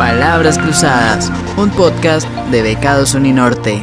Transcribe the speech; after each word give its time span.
Palabras 0.00 0.58
Cruzadas, 0.58 1.30
un 1.58 1.68
podcast 1.68 2.26
de 2.50 2.62
Becados 2.62 3.12
Uninorte. 3.12 3.82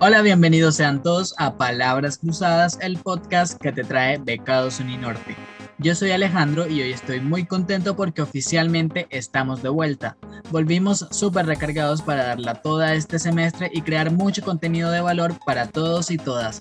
Hola, 0.00 0.20
bienvenidos 0.20 0.76
sean 0.76 1.02
todos 1.02 1.34
a 1.38 1.56
Palabras 1.56 2.18
Cruzadas, 2.18 2.76
el 2.82 2.98
podcast 2.98 3.58
que 3.58 3.72
te 3.72 3.84
trae 3.84 4.18
Becados 4.18 4.80
Uninorte. 4.80 5.34
Yo 5.78 5.94
soy 5.94 6.10
Alejandro 6.10 6.68
y 6.68 6.82
hoy 6.82 6.92
estoy 6.92 7.20
muy 7.20 7.46
contento 7.46 7.96
porque 7.96 8.20
oficialmente 8.20 9.06
estamos 9.08 9.62
de 9.62 9.70
vuelta. 9.70 10.18
Volvimos 10.50 11.06
súper 11.10 11.46
recargados 11.46 12.02
para 12.02 12.24
darla 12.24 12.56
toda 12.56 12.92
este 12.92 13.18
semestre 13.18 13.70
y 13.72 13.80
crear 13.80 14.10
mucho 14.10 14.42
contenido 14.42 14.90
de 14.90 15.00
valor 15.00 15.32
para 15.46 15.68
todos 15.68 16.10
y 16.10 16.18
todas. 16.18 16.60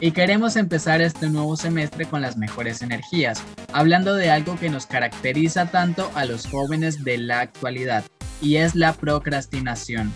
Y 0.00 0.12
queremos 0.12 0.56
empezar 0.56 1.00
este 1.00 1.30
nuevo 1.30 1.56
semestre 1.56 2.06
con 2.06 2.20
las 2.20 2.36
mejores 2.36 2.82
energías, 2.82 3.42
hablando 3.72 4.14
de 4.14 4.30
algo 4.30 4.56
que 4.58 4.68
nos 4.68 4.86
caracteriza 4.86 5.66
tanto 5.66 6.10
a 6.14 6.24
los 6.24 6.46
jóvenes 6.46 7.04
de 7.04 7.18
la 7.18 7.40
actualidad, 7.40 8.04
y 8.42 8.56
es 8.56 8.74
la 8.74 8.92
procrastinación. 8.92 10.12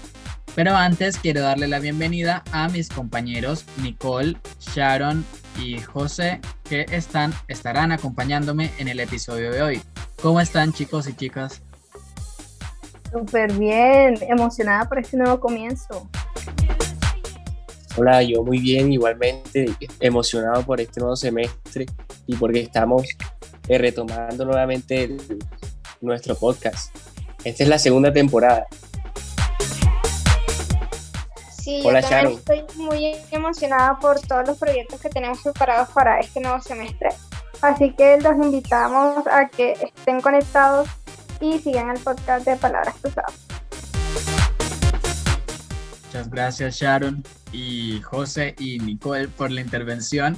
Pero 0.54 0.74
antes 0.74 1.18
quiero 1.18 1.42
darle 1.42 1.68
la 1.68 1.78
bienvenida 1.78 2.42
a 2.52 2.68
mis 2.68 2.88
compañeros 2.88 3.64
Nicole, 3.80 4.36
Sharon 4.58 5.24
y 5.56 5.78
José 5.78 6.40
que 6.68 6.84
están, 6.90 7.32
estarán 7.46 7.92
acompañándome 7.92 8.72
en 8.78 8.88
el 8.88 9.00
episodio 9.00 9.52
de 9.52 9.62
hoy. 9.62 9.82
¿Cómo 10.20 10.40
están 10.40 10.72
chicos 10.72 11.08
y 11.08 11.14
chicas? 11.14 11.62
Súper 13.12 13.52
bien, 13.52 14.18
emocionada 14.28 14.88
por 14.88 14.98
este 14.98 15.16
nuevo 15.16 15.38
comienzo. 15.38 16.10
Hola, 18.00 18.22
yo 18.22 18.44
muy 18.44 18.60
bien, 18.60 18.92
igualmente 18.92 19.74
emocionado 19.98 20.62
por 20.62 20.80
este 20.80 21.00
nuevo 21.00 21.16
semestre 21.16 21.84
y 22.28 22.36
porque 22.36 22.60
estamos 22.60 23.02
eh, 23.66 23.76
retomando 23.76 24.44
nuevamente 24.44 25.16
nuestro 26.00 26.36
podcast. 26.36 26.96
Esta 27.42 27.64
es 27.64 27.68
la 27.68 27.78
segunda 27.80 28.12
temporada 28.12 28.68
Sí, 31.60 31.82
yo 31.82 31.90
también 31.90 32.38
estoy 32.38 32.64
muy 32.76 33.16
emocionada 33.32 33.98
por 33.98 34.20
todos 34.20 34.46
los 34.46 34.58
proyectos 34.58 35.00
que 35.00 35.08
tenemos 35.08 35.42
preparados 35.42 35.88
para 35.88 36.20
este 36.20 36.40
nuevo 36.40 36.60
semestre. 36.60 37.08
Así 37.62 37.92
que 37.94 38.20
los 38.20 38.36
invitamos 38.36 39.26
a 39.26 39.48
que 39.48 39.72
estén 39.72 40.20
conectados 40.20 40.88
y 41.40 41.58
sigan 41.58 41.90
el 41.90 41.98
podcast 41.98 42.46
de 42.46 42.54
Palabras 42.54 42.94
Cruzadas. 43.00 43.34
Muchas 46.06 46.30
gracias 46.30 46.76
Sharon 46.76 47.24
y 47.52 48.00
José 48.02 48.54
y 48.58 48.78
Nicole 48.78 49.28
por 49.28 49.50
la 49.50 49.60
intervención. 49.60 50.36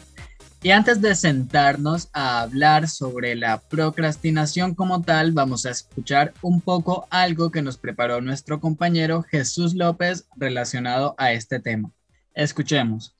Y 0.62 0.72
antes 0.72 1.00
de 1.00 1.14
sentarnos 1.14 2.11
a 2.12 2.42
hablar 2.42 2.86
sobre 2.86 3.34
la 3.34 3.61
procrastinación 3.61 4.75
como 4.75 5.00
tal, 5.00 5.33
vamos 5.33 5.64
a 5.64 5.70
escuchar 5.70 6.34
un 6.42 6.61
poco 6.61 7.06
algo 7.08 7.50
que 7.50 7.62
nos 7.62 7.78
preparó 7.78 8.20
nuestro 8.20 8.61
compañero 8.61 9.22
Jesús 9.22 9.75
López 9.75 10.27
relacionado 10.36 11.14
a 11.17 11.33
este 11.33 11.61
tema. 11.61 11.91
Escuchemos. 12.34 13.14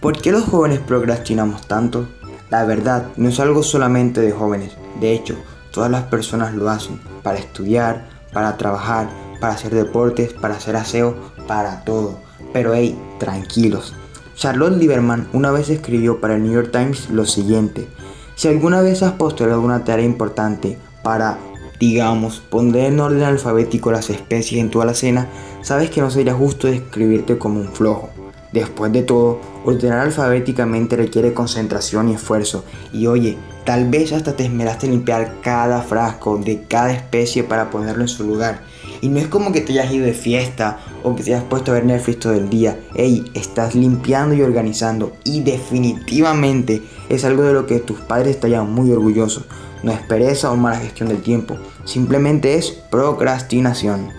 ¿Por 0.00 0.20
qué 0.20 0.30
los 0.32 0.44
jóvenes 0.44 0.80
procrastinamos 0.80 1.66
tanto? 1.68 2.08
La 2.50 2.64
verdad, 2.64 3.06
no 3.16 3.28
es 3.28 3.38
algo 3.40 3.62
solamente 3.62 4.20
de 4.20 4.32
jóvenes. 4.32 4.76
De 5.00 5.12
hecho, 5.12 5.36
todas 5.72 5.90
las 5.90 6.04
personas 6.04 6.54
lo 6.54 6.68
hacen 6.68 7.00
para 7.22 7.38
estudiar, 7.38 8.19
para 8.32 8.56
trabajar, 8.56 9.08
para 9.40 9.54
hacer 9.54 9.74
deportes, 9.74 10.32
para 10.32 10.54
hacer 10.54 10.76
aseo, 10.76 11.16
para 11.46 11.84
todo. 11.84 12.18
Pero 12.52 12.74
hey, 12.74 12.98
tranquilos. 13.18 13.94
Charlotte 14.34 14.76
Lieberman 14.76 15.28
una 15.32 15.50
vez 15.50 15.68
escribió 15.68 16.20
para 16.20 16.36
el 16.36 16.42
New 16.42 16.52
York 16.52 16.70
Times 16.72 17.10
lo 17.10 17.26
siguiente. 17.26 17.88
Si 18.36 18.48
alguna 18.48 18.80
vez 18.80 19.02
has 19.02 19.12
postergado 19.12 19.60
una 19.60 19.84
tarea 19.84 20.06
importante 20.06 20.78
para, 21.02 21.38
digamos, 21.78 22.40
poner 22.40 22.86
en 22.86 23.00
orden 23.00 23.22
alfabético 23.22 23.92
las 23.92 24.08
especies 24.08 24.60
en 24.60 24.70
tu 24.70 24.80
alacena, 24.80 25.28
sabes 25.60 25.90
que 25.90 26.00
no 26.00 26.10
sería 26.10 26.32
justo 26.32 26.66
describirte 26.66 27.36
como 27.36 27.60
un 27.60 27.68
flojo. 27.68 28.08
Después 28.52 28.92
de 28.92 29.02
todo, 29.02 29.40
ordenar 29.64 30.00
alfabéticamente 30.00 30.96
requiere 30.96 31.34
concentración 31.34 32.08
y 32.08 32.14
esfuerzo. 32.14 32.64
Y 32.92 33.06
oye, 33.06 33.36
tal 33.64 33.88
vez 33.88 34.12
hasta 34.12 34.36
te 34.36 34.44
esmeraste 34.44 34.86
en 34.86 34.92
limpiar 34.92 35.36
cada 35.42 35.82
frasco 35.82 36.38
de 36.38 36.62
cada 36.68 36.92
especie 36.92 37.44
para 37.44 37.70
ponerlo 37.70 38.02
en 38.02 38.08
su 38.08 38.24
lugar. 38.24 38.62
Y 39.00 39.08
no 39.08 39.18
es 39.18 39.28
como 39.28 39.52
que 39.52 39.60
te 39.60 39.72
hayas 39.72 39.92
ido 39.92 40.06
de 40.06 40.12
fiesta 40.12 40.80
o 41.02 41.14
que 41.14 41.22
te 41.22 41.34
hayas 41.34 41.44
puesto 41.44 41.70
a 41.70 41.74
ver 41.74 41.84
Netflix 41.84 42.20
todo 42.20 42.34
el 42.34 42.50
día. 42.50 42.78
Ey, 42.94 43.30
estás 43.34 43.74
limpiando 43.74 44.34
y 44.34 44.42
organizando. 44.42 45.12
Y 45.24 45.40
definitivamente 45.40 46.82
es 47.08 47.24
algo 47.24 47.42
de 47.44 47.52
lo 47.52 47.66
que 47.66 47.80
tus 47.80 48.00
padres 48.00 48.36
estarían 48.36 48.70
muy 48.70 48.90
orgullosos. 48.90 49.44
No 49.82 49.92
es 49.92 50.00
pereza 50.00 50.50
o 50.52 50.56
mala 50.56 50.78
gestión 50.78 51.08
del 51.08 51.22
tiempo. 51.22 51.56
Simplemente 51.84 52.56
es 52.56 52.72
procrastinación. 52.90 54.10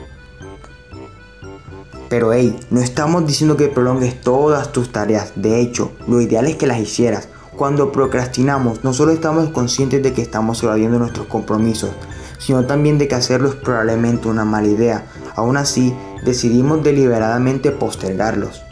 Pero 2.09 2.34
hey, 2.34 2.59
no 2.72 2.81
estamos 2.81 3.25
diciendo 3.25 3.56
que 3.56 3.68
prolongues 3.68 4.19
todas 4.19 4.72
tus 4.72 4.91
tareas. 4.91 5.34
De 5.35 5.62
hecho, 5.62 5.94
lo 6.07 6.19
ideal 6.19 6.47
es 6.47 6.57
que 6.57 6.68
las 6.68 6.80
hicieras. 6.80 7.30
Cuando 7.56 7.91
procrastinamos, 7.91 8.84
no 8.84 8.94
solo 8.94 9.12
estamos 9.12 9.50
conscientes 9.50 10.01
de 10.01 10.13
que 10.13 10.22
estamos 10.22 10.63
evadiendo 10.63 11.00
nuestros 11.00 11.28
compromisos, 11.28 11.91
sino 12.38 12.66
también 12.66 12.97
de 12.97 13.07
que 13.07 13.16
hacerlo 13.16 13.50
es 13.50 13.56
probablemente 13.56 14.29
una 14.29 14.45
mala 14.45 14.67
idea. 14.67 15.06
Aún 15.35 15.57
así, 15.57 15.94
decidimos 16.23 16.81
deliberadamente 16.81 17.72
postergarlos. 17.72 18.63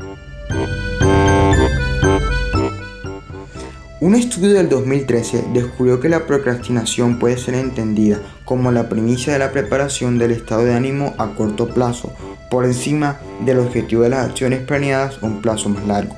Un 4.00 4.16
estudio 4.16 4.53
del 4.53 4.69
2013 4.69 5.50
descubrió 5.53 6.00
que 6.00 6.07
la 6.07 6.25
procrastinación 6.25 7.19
puede 7.19 7.38
ser 7.38 7.56
entendida 7.56 8.22
como 8.46 8.72
la 8.72 8.88
primicia 8.88 9.34
de 9.34 9.40
la 9.40 9.51
preparación 9.51 10.17
del 10.17 10.31
estado 10.31 10.63
de 10.63 10.73
ánimo 10.73 11.16
a 11.17 11.35
corto 11.35 11.67
plazo 11.67 12.13
por 12.50 12.63
encima 12.63 13.19
del 13.46 13.59
objetivo 13.59 14.03
de 14.03 14.09
las 14.09 14.29
acciones 14.29 14.61
planeadas 14.61 15.19
a 15.22 15.25
un 15.25 15.41
plazo 15.41 15.67
más 15.67 15.85
largo 15.85 16.16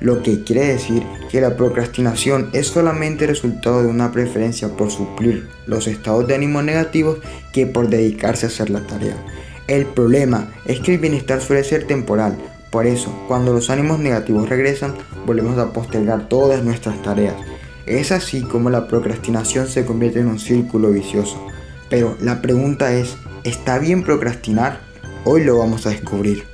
lo 0.00 0.22
que 0.22 0.42
quiere 0.44 0.66
decir 0.66 1.02
que 1.30 1.40
la 1.40 1.56
procrastinación 1.56 2.50
es 2.52 2.68
solamente 2.68 3.26
resultado 3.26 3.82
de 3.82 3.88
una 3.88 4.12
preferencia 4.12 4.68
por 4.68 4.90
suplir 4.90 5.48
los 5.66 5.86
estados 5.86 6.26
de 6.26 6.34
ánimo 6.34 6.62
negativos 6.62 7.18
que 7.52 7.66
por 7.66 7.88
dedicarse 7.88 8.46
a 8.46 8.48
hacer 8.48 8.70
la 8.70 8.86
tarea. 8.86 9.16
El 9.66 9.86
problema 9.86 10.52
es 10.66 10.80
que 10.80 10.94
el 10.94 11.00
bienestar 11.00 11.40
suele 11.40 11.64
ser 11.64 11.86
temporal, 11.86 12.36
por 12.70 12.86
eso 12.86 13.14
cuando 13.28 13.52
los 13.52 13.70
ánimos 13.70 13.98
negativos 14.00 14.48
regresan 14.48 14.94
volvemos 15.26 15.58
a 15.58 15.72
postergar 15.72 16.28
todas 16.28 16.62
nuestras 16.64 17.00
tareas. 17.02 17.36
Es 17.86 18.12
así 18.12 18.42
como 18.42 18.70
la 18.70 18.88
procrastinación 18.88 19.68
se 19.68 19.84
convierte 19.84 20.20
en 20.20 20.28
un 20.28 20.38
círculo 20.38 20.90
vicioso. 20.90 21.40
Pero 21.88 22.16
la 22.20 22.42
pregunta 22.42 22.92
es, 22.92 23.16
¿está 23.44 23.78
bien 23.78 24.02
procrastinar? 24.02 24.80
Hoy 25.24 25.44
lo 25.44 25.58
vamos 25.58 25.86
a 25.86 25.90
descubrir. 25.90 26.44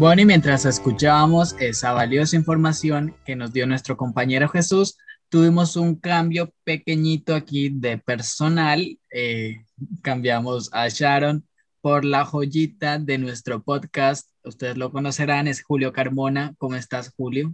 Bueno, 0.00 0.22
y 0.22 0.24
mientras 0.24 0.64
escuchábamos 0.64 1.54
esa 1.60 1.92
valiosa 1.92 2.34
información 2.34 3.14
que 3.26 3.36
nos 3.36 3.52
dio 3.52 3.66
nuestro 3.66 3.98
compañero 3.98 4.48
Jesús, 4.48 4.96
tuvimos 5.28 5.76
un 5.76 5.94
cambio 5.94 6.54
pequeñito 6.64 7.34
aquí 7.34 7.68
de 7.68 7.98
personal. 7.98 8.98
Eh, 9.12 9.66
cambiamos 10.02 10.70
a 10.72 10.88
Sharon 10.88 11.46
por 11.82 12.06
la 12.06 12.24
joyita 12.24 12.98
de 12.98 13.18
nuestro 13.18 13.62
podcast. 13.62 14.30
Ustedes 14.42 14.78
lo 14.78 14.90
conocerán, 14.90 15.46
es 15.48 15.62
Julio 15.62 15.92
Carmona. 15.92 16.54
¿Cómo 16.56 16.76
estás, 16.76 17.12
Julio? 17.14 17.52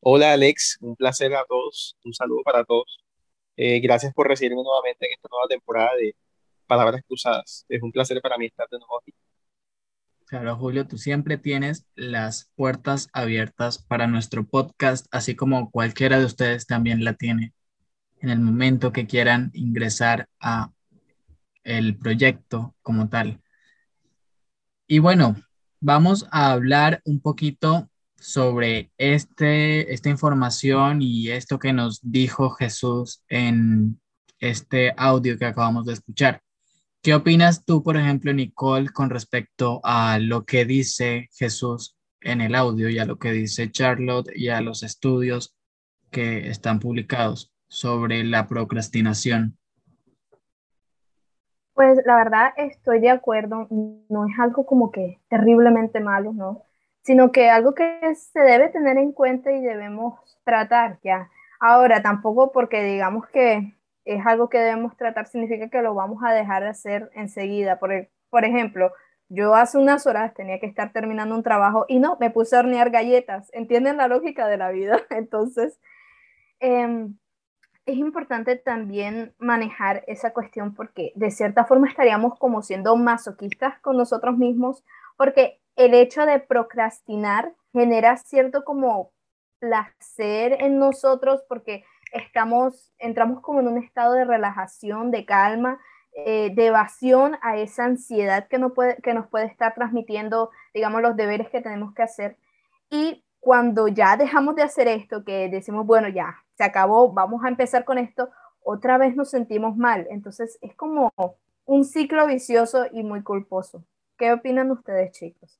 Hola, 0.00 0.32
Alex. 0.32 0.78
Un 0.80 0.96
placer 0.96 1.34
a 1.34 1.44
todos. 1.44 1.98
Un 2.02 2.14
saludo 2.14 2.40
para 2.44 2.64
todos. 2.64 3.04
Eh, 3.58 3.78
gracias 3.80 4.14
por 4.14 4.26
recibirme 4.26 4.62
nuevamente 4.62 5.04
en 5.04 5.12
esta 5.12 5.28
nueva 5.30 5.48
temporada 5.48 5.90
de 5.96 6.16
Palabras 6.66 7.02
Cruzadas. 7.06 7.66
Es 7.68 7.82
un 7.82 7.92
placer 7.92 8.22
para 8.22 8.38
mí 8.38 8.46
estar 8.46 8.66
de 8.70 8.78
nuevo 8.78 9.00
aquí. 9.02 9.12
Claro, 10.32 10.56
Julio, 10.56 10.86
tú 10.86 10.96
siempre 10.96 11.36
tienes 11.36 11.84
las 11.94 12.50
puertas 12.56 13.10
abiertas 13.12 13.76
para 13.76 14.06
nuestro 14.06 14.46
podcast, 14.46 15.06
así 15.10 15.34
como 15.34 15.70
cualquiera 15.70 16.18
de 16.18 16.24
ustedes 16.24 16.66
también 16.66 17.04
la 17.04 17.12
tiene 17.12 17.52
en 18.18 18.30
el 18.30 18.40
momento 18.40 18.92
que 18.92 19.06
quieran 19.06 19.50
ingresar 19.52 20.30
a 20.40 20.70
el 21.64 21.98
proyecto 21.98 22.74
como 22.80 23.10
tal. 23.10 23.42
Y 24.86 25.00
bueno, 25.00 25.36
vamos 25.80 26.26
a 26.30 26.52
hablar 26.52 27.02
un 27.04 27.20
poquito 27.20 27.90
sobre 28.18 28.90
este, 28.96 29.92
esta 29.92 30.08
información 30.08 31.02
y 31.02 31.28
esto 31.28 31.58
que 31.58 31.74
nos 31.74 32.00
dijo 32.00 32.48
Jesús 32.52 33.22
en 33.28 34.00
este 34.38 34.94
audio 34.96 35.36
que 35.36 35.44
acabamos 35.44 35.84
de 35.84 35.92
escuchar. 35.92 36.40
¿Qué 37.04 37.16
opinas 37.16 37.64
tú, 37.64 37.82
por 37.82 37.96
ejemplo, 37.96 38.32
Nicole, 38.32 38.90
con 38.90 39.10
respecto 39.10 39.80
a 39.82 40.20
lo 40.20 40.44
que 40.44 40.64
dice 40.64 41.28
Jesús 41.32 41.98
en 42.20 42.40
el 42.40 42.54
audio 42.54 42.88
y 42.88 43.00
a 43.00 43.04
lo 43.04 43.18
que 43.18 43.32
dice 43.32 43.72
Charlotte 43.72 44.30
y 44.36 44.50
a 44.50 44.60
los 44.60 44.84
estudios 44.84 45.52
que 46.12 46.48
están 46.48 46.78
publicados 46.78 47.52
sobre 47.66 48.22
la 48.22 48.46
procrastinación? 48.46 49.58
Pues 51.74 51.98
la 52.06 52.14
verdad 52.14 52.52
estoy 52.56 53.00
de 53.00 53.10
acuerdo, 53.10 53.66
no 54.08 54.28
es 54.28 54.38
algo 54.38 54.64
como 54.64 54.92
que 54.92 55.18
terriblemente 55.28 55.98
malo, 55.98 56.32
¿no? 56.32 56.62
Sino 57.02 57.32
que 57.32 57.50
algo 57.50 57.74
que 57.74 58.14
se 58.14 58.38
debe 58.38 58.68
tener 58.68 58.96
en 58.96 59.10
cuenta 59.10 59.50
y 59.50 59.60
debemos 59.60 60.20
tratar 60.44 61.00
ya. 61.02 61.28
Ahora, 61.58 62.00
tampoco 62.00 62.52
porque 62.52 62.84
digamos 62.84 63.26
que 63.26 63.74
es 64.04 64.24
algo 64.26 64.48
que 64.48 64.58
debemos 64.58 64.96
tratar 64.96 65.26
significa 65.26 65.68
que 65.68 65.82
lo 65.82 65.94
vamos 65.94 66.22
a 66.24 66.32
dejar 66.32 66.62
de 66.62 66.70
hacer 66.70 67.10
enseguida. 67.14 67.78
Por, 67.78 67.92
e, 67.92 68.10
por 68.30 68.44
ejemplo, 68.44 68.92
yo 69.28 69.54
hace 69.54 69.78
unas 69.78 70.06
horas 70.06 70.34
tenía 70.34 70.60
que 70.60 70.66
estar 70.66 70.92
terminando 70.92 71.34
un 71.34 71.42
trabajo 71.42 71.86
y 71.88 71.98
no, 71.98 72.16
me 72.20 72.30
puse 72.30 72.56
a 72.56 72.60
hornear 72.60 72.90
galletas. 72.90 73.48
¿Entienden 73.52 73.96
la 73.96 74.08
lógica 74.08 74.46
de 74.46 74.56
la 74.58 74.70
vida? 74.70 75.00
Entonces, 75.10 75.78
em, 76.60 77.16
es 77.86 77.96
importante 77.96 78.56
también 78.56 79.34
manejar 79.38 80.04
esa 80.06 80.32
cuestión 80.32 80.74
porque 80.74 81.12
de 81.16 81.30
cierta 81.30 81.64
forma 81.64 81.88
estaríamos 81.88 82.38
como 82.38 82.62
siendo 82.62 82.96
masoquistas 82.96 83.78
con 83.80 83.96
nosotros 83.96 84.36
mismos 84.38 84.84
porque 85.16 85.60
el 85.76 85.94
hecho 85.94 86.26
de 86.26 86.38
procrastinar 86.38 87.54
genera 87.72 88.16
cierto 88.18 88.64
como 88.64 89.12
placer 89.58 90.58
en 90.60 90.78
nosotros 90.78 91.42
porque 91.48 91.84
estamos, 92.12 92.92
entramos 92.98 93.40
como 93.40 93.60
en 93.60 93.68
un 93.68 93.78
estado 93.78 94.12
de 94.14 94.24
relajación, 94.24 95.10
de 95.10 95.24
calma, 95.24 95.80
eh, 96.14 96.52
de 96.54 96.66
evasión 96.66 97.36
a 97.42 97.56
esa 97.56 97.84
ansiedad 97.84 98.46
que, 98.48 98.58
no 98.58 98.74
puede, 98.74 98.96
que 99.02 99.14
nos 99.14 99.26
puede 99.28 99.46
estar 99.46 99.74
transmitiendo, 99.74 100.50
digamos, 100.74 101.02
los 101.02 101.16
deberes 101.16 101.48
que 101.48 101.62
tenemos 101.62 101.94
que 101.94 102.02
hacer. 102.02 102.36
Y 102.90 103.24
cuando 103.40 103.88
ya 103.88 104.16
dejamos 104.16 104.54
de 104.54 104.62
hacer 104.62 104.88
esto, 104.88 105.24
que 105.24 105.48
decimos, 105.48 105.86
bueno, 105.86 106.08
ya, 106.08 106.36
se 106.56 106.64
acabó, 106.64 107.12
vamos 107.12 107.42
a 107.44 107.48
empezar 107.48 107.84
con 107.84 107.98
esto, 107.98 108.28
otra 108.62 108.98
vez 108.98 109.16
nos 109.16 109.30
sentimos 109.30 109.76
mal. 109.76 110.06
Entonces 110.10 110.58
es 110.60 110.74
como 110.76 111.12
un 111.64 111.84
ciclo 111.84 112.26
vicioso 112.26 112.86
y 112.92 113.02
muy 113.02 113.22
culposo. 113.22 113.84
¿Qué 114.18 114.32
opinan 114.32 114.70
ustedes, 114.70 115.12
chicos? 115.12 115.58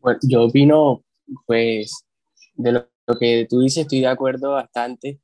Bueno, 0.00 0.18
yo 0.22 0.44
opino, 0.44 1.02
pues, 1.46 2.04
de 2.54 2.72
lo, 2.72 2.88
que 3.18 3.46
tú 3.48 3.60
dices, 3.60 3.82
estoy 3.82 4.00
de 4.00 4.06
acuerdo 4.08 4.52
bastante, 4.52 5.20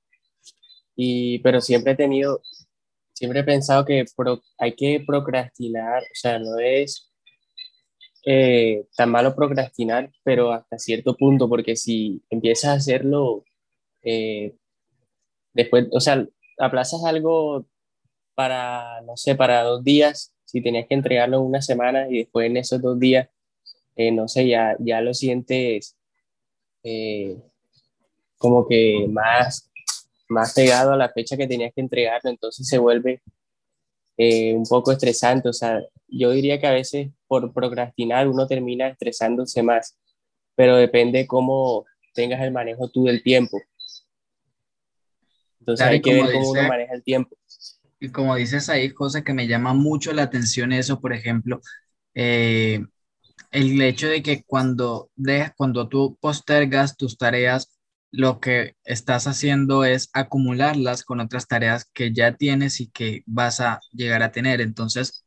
y, 0.97 1.39
pero 1.41 1.61
siempre 1.61 1.93
he 1.93 1.97
tenido, 1.97 2.43
siempre 3.13 3.41
he 3.41 3.45
pensado 3.45 3.85
que 3.85 4.05
hay 4.59 4.75
que 4.75 5.05
procrastinar, 5.07 6.03
o 6.03 6.15
sea, 6.15 6.39
no 6.39 6.59
es 6.59 7.13
eh, 8.25 8.87
tan 8.97 9.11
malo 9.11 9.37
procrastinar, 9.37 10.11
pero 10.25 10.53
hasta 10.53 10.79
cierto 10.79 11.17
punto, 11.17 11.49
porque 11.49 11.77
si 11.77 12.23
empiezas 12.31 12.71
a 12.71 12.75
hacerlo 12.75 13.45
eh, 14.03 14.57
después, 15.55 15.87
o 15.93 16.01
sea, 16.01 16.27
aplazas 16.59 17.05
algo 17.05 17.67
para, 18.35 19.01
no 19.03 19.17
sé, 19.17 19.35
para 19.37 19.63
dos 19.63 19.85
días, 19.85 20.35
si 20.45 20.63
tenías 20.63 20.87
que 20.89 20.95
entregarlo 20.95 21.39
en 21.39 21.45
una 21.45 21.63
semana 21.63 22.09
y 22.09 22.19
después 22.19 22.47
en 22.47 22.57
esos 22.57 22.83
dos 22.83 22.99
días, 22.99 23.29
eh, 23.97 24.13
no 24.13 24.29
sé, 24.29 24.49
ya, 24.49 24.77
ya 24.81 25.01
lo 25.01 25.15
sientes 25.15 25.96
como 28.39 28.67
que 28.67 29.07
más, 29.09 29.71
más 30.29 30.55
pegado 30.55 30.93
a 30.93 30.97
la 30.97 31.09
fecha 31.09 31.37
que 31.37 31.47
tenías 31.47 31.73
que 31.75 31.81
entregarlo, 31.81 32.31
entonces 32.31 32.67
se 32.67 32.79
vuelve 32.79 33.23
un 34.19 34.65
poco 34.69 34.93
estresante, 34.93 35.49
o 35.49 35.53
sea, 35.53 35.81
yo 36.09 36.31
diría 36.31 36.59
que 36.59 36.67
a 36.67 36.73
veces 36.73 37.11
por 37.27 37.53
procrastinar 37.53 38.29
uno 38.29 38.47
termina 38.47 38.89
estresándose 38.89 39.63
más, 39.63 39.99
pero 40.55 40.77
depende 40.77 41.27
cómo 41.27 41.85
tengas 42.15 42.41
el 42.43 42.53
manejo 42.53 42.89
tú 42.89 43.05
del 43.05 43.23
tiempo. 43.23 43.61
Entonces 45.61 45.87
hay 45.87 46.01
que 46.01 46.15
ver 46.15 46.33
cómo 46.33 46.51
uno 46.51 46.63
maneja 46.69 46.95
el 46.95 47.03
tiempo. 47.03 47.37
Y 47.99 48.11
como 48.11 48.35
dices 48.37 48.69
ahí, 48.69 48.91
cosa 48.91 49.23
que 49.23 49.35
me 49.35 49.47
llama 49.47 49.75
mucho 49.75 50.13
la 50.13 50.23
atención 50.23 50.73
eso, 50.73 51.01
por 51.01 51.13
ejemplo, 51.13 51.61
eh, 52.15 52.85
el 53.51 53.81
hecho 53.83 54.09
de 54.09 54.23
que 54.23 54.45
cuando, 54.45 55.11
dejas, 55.17 55.53
cuando 55.57 55.89
tú 55.89 56.17
postergas 56.21 56.97
tus 56.97 57.19
tareas, 57.19 57.73
lo 58.11 58.41
que 58.41 58.77
estás 58.85 59.27
haciendo 59.27 59.85
es 59.85 60.09
acumularlas 60.13 61.05
con 61.05 61.21
otras 61.21 61.47
tareas 61.49 61.87
que 61.93 62.13
ya 62.13 62.37
tienes 62.37 62.81
y 62.81 62.89
que 62.91 63.23
vas 63.27 63.61
a 63.61 63.81
llegar 63.93 64.23
a 64.23 64.33
tener. 64.33 64.61
Entonces, 64.61 65.25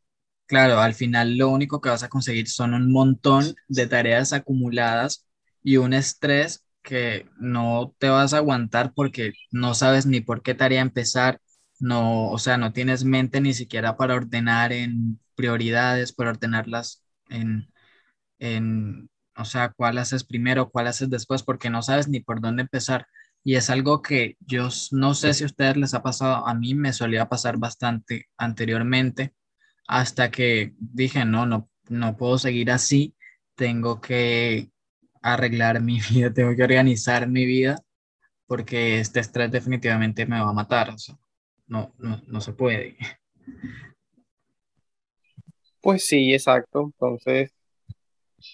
Claro, 0.47 0.79
al 0.79 0.95
final 0.95 1.37
lo 1.37 1.49
único 1.49 1.79
que 1.79 1.89
vas 1.89 2.01
a 2.03 2.09
conseguir 2.09 2.49
son 2.49 2.73
un 2.73 2.91
montón 2.91 3.53
de 3.67 3.85
tareas 3.87 4.33
acumuladas 4.33 5.27
y 5.61 5.77
un 5.77 5.93
estrés 5.93 6.65
que 6.81 7.27
no 7.37 7.93
te 7.99 8.09
vas 8.09 8.33
a 8.33 8.37
aguantar 8.37 8.93
porque 8.95 9.33
no 9.51 9.75
sabes 9.75 10.07
ni 10.07 10.21
por 10.21 10.41
qué 10.41 10.55
tarea 10.55 10.81
empezar, 10.81 11.39
no, 11.79 12.29
o 12.31 12.39
sea, 12.39 12.57
no 12.57 12.73
tienes 12.73 13.03
mente 13.03 13.41
ni 13.41 13.53
siquiera 13.53 13.95
para 13.95 14.15
ordenar 14.15 14.73
en 14.73 15.19
prioridades, 15.35 16.13
para 16.13 16.31
ordenarlas 16.31 17.03
en, 17.29 17.69
en, 18.39 19.09
o 19.37 19.45
sea, 19.45 19.69
cuál 19.69 19.97
haces 19.97 20.23
primero, 20.23 20.69
cuál 20.69 20.87
haces 20.87 21.09
después, 21.09 21.43
porque 21.43 21.69
no 21.69 21.81
sabes 21.81 22.07
ni 22.07 22.19
por 22.19 22.41
dónde 22.41 22.63
empezar. 22.63 23.07
Y 23.43 23.55
es 23.55 23.69
algo 23.69 24.01
que 24.01 24.35
yo 24.41 24.69
no 24.91 25.13
sé 25.13 25.33
si 25.33 25.43
a 25.43 25.47
ustedes 25.47 25.77
les 25.77 25.93
ha 25.93 26.03
pasado, 26.03 26.47
a 26.47 26.53
mí 26.53 26.75
me 26.75 26.93
solía 26.93 27.29
pasar 27.29 27.57
bastante 27.57 28.25
anteriormente 28.37 29.33
hasta 29.87 30.29
que 30.31 30.73
dije, 30.77 31.25
no, 31.25 31.45
no, 31.45 31.69
no 31.89 32.17
puedo 32.17 32.37
seguir 32.37 32.71
así, 32.71 33.15
tengo 33.55 34.01
que 34.01 34.71
arreglar 35.21 35.81
mi 35.81 35.99
vida, 35.99 36.33
tengo 36.33 36.55
que 36.55 36.63
organizar 36.63 37.27
mi 37.27 37.45
vida, 37.45 37.75
porque 38.47 38.99
este 38.99 39.19
estrés 39.19 39.51
definitivamente 39.51 40.25
me 40.25 40.39
va 40.39 40.49
a 40.49 40.53
matar, 40.53 40.91
o 40.91 40.97
sea, 40.97 41.17
no, 41.67 41.93
no, 41.97 42.21
no 42.27 42.41
se 42.41 42.53
puede. 42.53 42.97
Pues 45.81 46.05
sí, 46.05 46.33
exacto. 46.33 46.91
Entonces, 46.93 47.51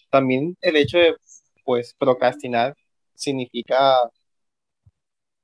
también 0.09 0.57
el 0.61 0.75
hecho 0.75 0.97
de, 0.97 1.15
pues, 1.63 1.95
procrastinar 1.97 2.75
significa 3.15 3.97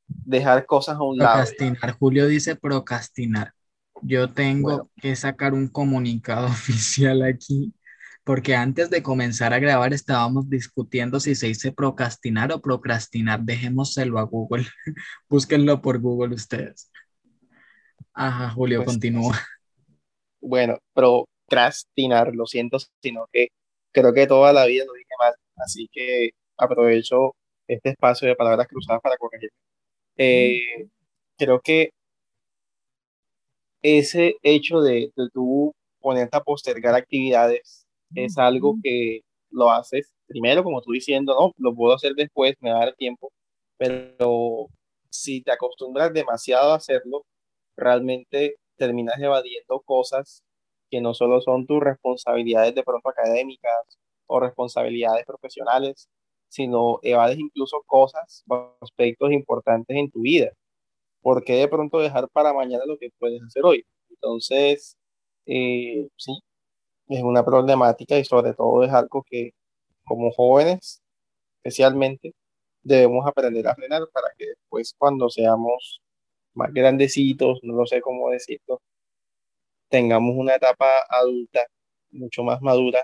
dejar 0.08 0.66
cosas 0.66 0.98
a 0.98 1.04
un 1.04 1.18
lado. 1.18 1.38
Procrastinar, 1.38 1.92
Julio 1.98 2.28
dice 2.28 2.56
procrastinar. 2.56 3.54
Yo 4.02 4.32
tengo 4.32 4.90
que 5.02 5.16
sacar 5.16 5.54
un 5.54 5.68
comunicado 5.68 6.48
oficial 6.48 7.22
aquí, 7.24 7.74
porque 8.24 8.56
antes 8.56 8.90
de 8.90 9.04
comenzar 9.04 9.54
a 9.54 9.60
grabar 9.60 9.94
estábamos 9.94 10.50
discutiendo 10.50 11.20
si 11.20 11.36
se 11.36 11.48
dice 11.48 11.72
procrastinar 11.72 12.52
o 12.52 12.62
procrastinar. 12.62 13.42
Dejémoselo 13.42 14.20
a 14.20 14.24
Google. 14.24 14.66
Búsquenlo 15.30 15.82
por 15.82 16.00
Google 16.00 16.36
ustedes. 16.36 16.92
Ajá, 18.14 18.50
Julio, 18.50 18.80
pues, 18.80 18.88
continúa. 18.88 19.40
Bueno, 20.42 20.78
procrastinar, 20.94 22.36
lo 22.36 22.46
siento, 22.46 22.78
sino 23.02 23.28
que 23.32 23.50
creo 23.92 24.14
que 24.14 24.28
toda 24.28 24.54
la 24.54 24.66
vida 24.66 24.86
lo 24.86 24.94
dije 24.94 25.10
mal, 25.20 25.34
así 25.58 25.88
que 25.92 26.32
aprovecho 26.58 27.36
este 27.68 27.90
espacio 27.92 28.28
de 28.28 28.36
palabras 28.36 28.68
cruzadas 28.68 29.02
para 29.02 29.18
corregir. 29.18 29.52
Eh, 30.18 30.88
creo 31.38 31.62
que 31.62 31.92
ese 33.82 34.36
hecho 34.44 34.82
de, 34.82 35.12
de 35.16 35.30
tú 35.34 35.74
ponerte 36.00 36.38
a 36.38 36.44
postergar 36.44 36.96
actividades 36.96 37.86
es 38.16 38.38
algo 38.38 38.76
que 38.84 39.22
lo 39.52 39.72
haces 39.72 40.12
primero, 40.32 40.64
como 40.64 40.82
tú 40.82 40.92
diciendo, 40.92 41.36
no, 41.40 41.54
lo 41.58 41.76
puedo 41.76 41.94
hacer 41.94 42.14
después, 42.16 42.56
me 42.62 42.72
va 42.72 42.82
a 42.82 42.86
dar 42.86 42.96
tiempo, 42.96 43.32
pero 43.78 44.68
si 45.10 45.42
te 45.42 45.52
acostumbras 45.52 46.14
demasiado 46.14 46.72
a 46.72 46.76
hacerlo, 46.78 47.26
realmente 47.78 48.56
terminas 48.78 49.20
evadiendo 49.20 49.82
cosas 49.82 50.44
que 50.92 51.02
no 51.02 51.14
solo 51.16 51.42
son 51.42 51.66
tus 51.68 51.82
responsabilidades 51.82 52.76
de 52.76 52.84
pronto 52.84 53.10
académicas 53.10 54.00
o 54.28 54.40
responsabilidades 54.40 55.26
profesionales, 55.26 56.10
sino 56.50 57.00
evades 57.04 57.40
incluso 57.40 57.82
cosas 57.88 58.44
aspectos 58.82 59.32
importantes 59.32 59.98
en 59.98 60.12
tu 60.12 60.22
vida. 60.22 60.52
¿por 61.22 61.44
qué 61.44 61.54
de 61.56 61.68
pronto 61.68 62.00
dejar 62.00 62.30
para 62.30 62.54
mañana 62.54 62.84
lo 62.86 62.98
que 62.98 63.10
puedes 63.20 63.42
hacer 63.44 63.64
hoy? 63.66 63.86
Entonces, 64.10 64.98
eh, 65.46 66.08
sí, 66.18 66.34
es 67.10 67.24
una 67.24 67.46
problemática 67.46 68.18
y 68.20 68.26
sobre 68.26 68.54
todo 68.54 68.84
es 68.84 68.92
algo 68.94 69.24
que 69.30 69.52
como 70.06 70.32
jóvenes, 70.32 71.02
especialmente, 71.64 72.34
debemos 72.84 73.26
aprender 73.28 73.68
a 73.68 73.76
frenar 73.76 74.04
para 74.14 74.30
que 74.38 74.48
después 74.48 74.96
cuando 74.98 75.30
seamos 75.30 76.02
más 76.54 76.74
grandecitos, 76.74 77.60
no 77.64 77.76
lo 77.76 77.86
sé 77.88 78.02
cómo 78.02 78.30
decirlo, 78.32 78.82
tengamos 79.92 80.34
una 80.36 80.56
etapa 80.56 80.88
adulta 81.10 81.60
mucho 82.12 82.44
más 82.44 82.62
madura, 82.62 83.04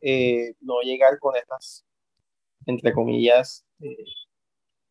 eh, 0.00 0.54
no 0.60 0.80
llegar 0.80 1.18
con 1.20 1.36
estas, 1.36 1.84
entre 2.66 2.92
comillas, 2.92 3.64
eh, 3.80 4.04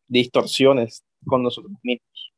distorsiones 0.06 1.04
con 1.26 1.42
nosotros 1.42 1.74
mismos. 1.82 2.32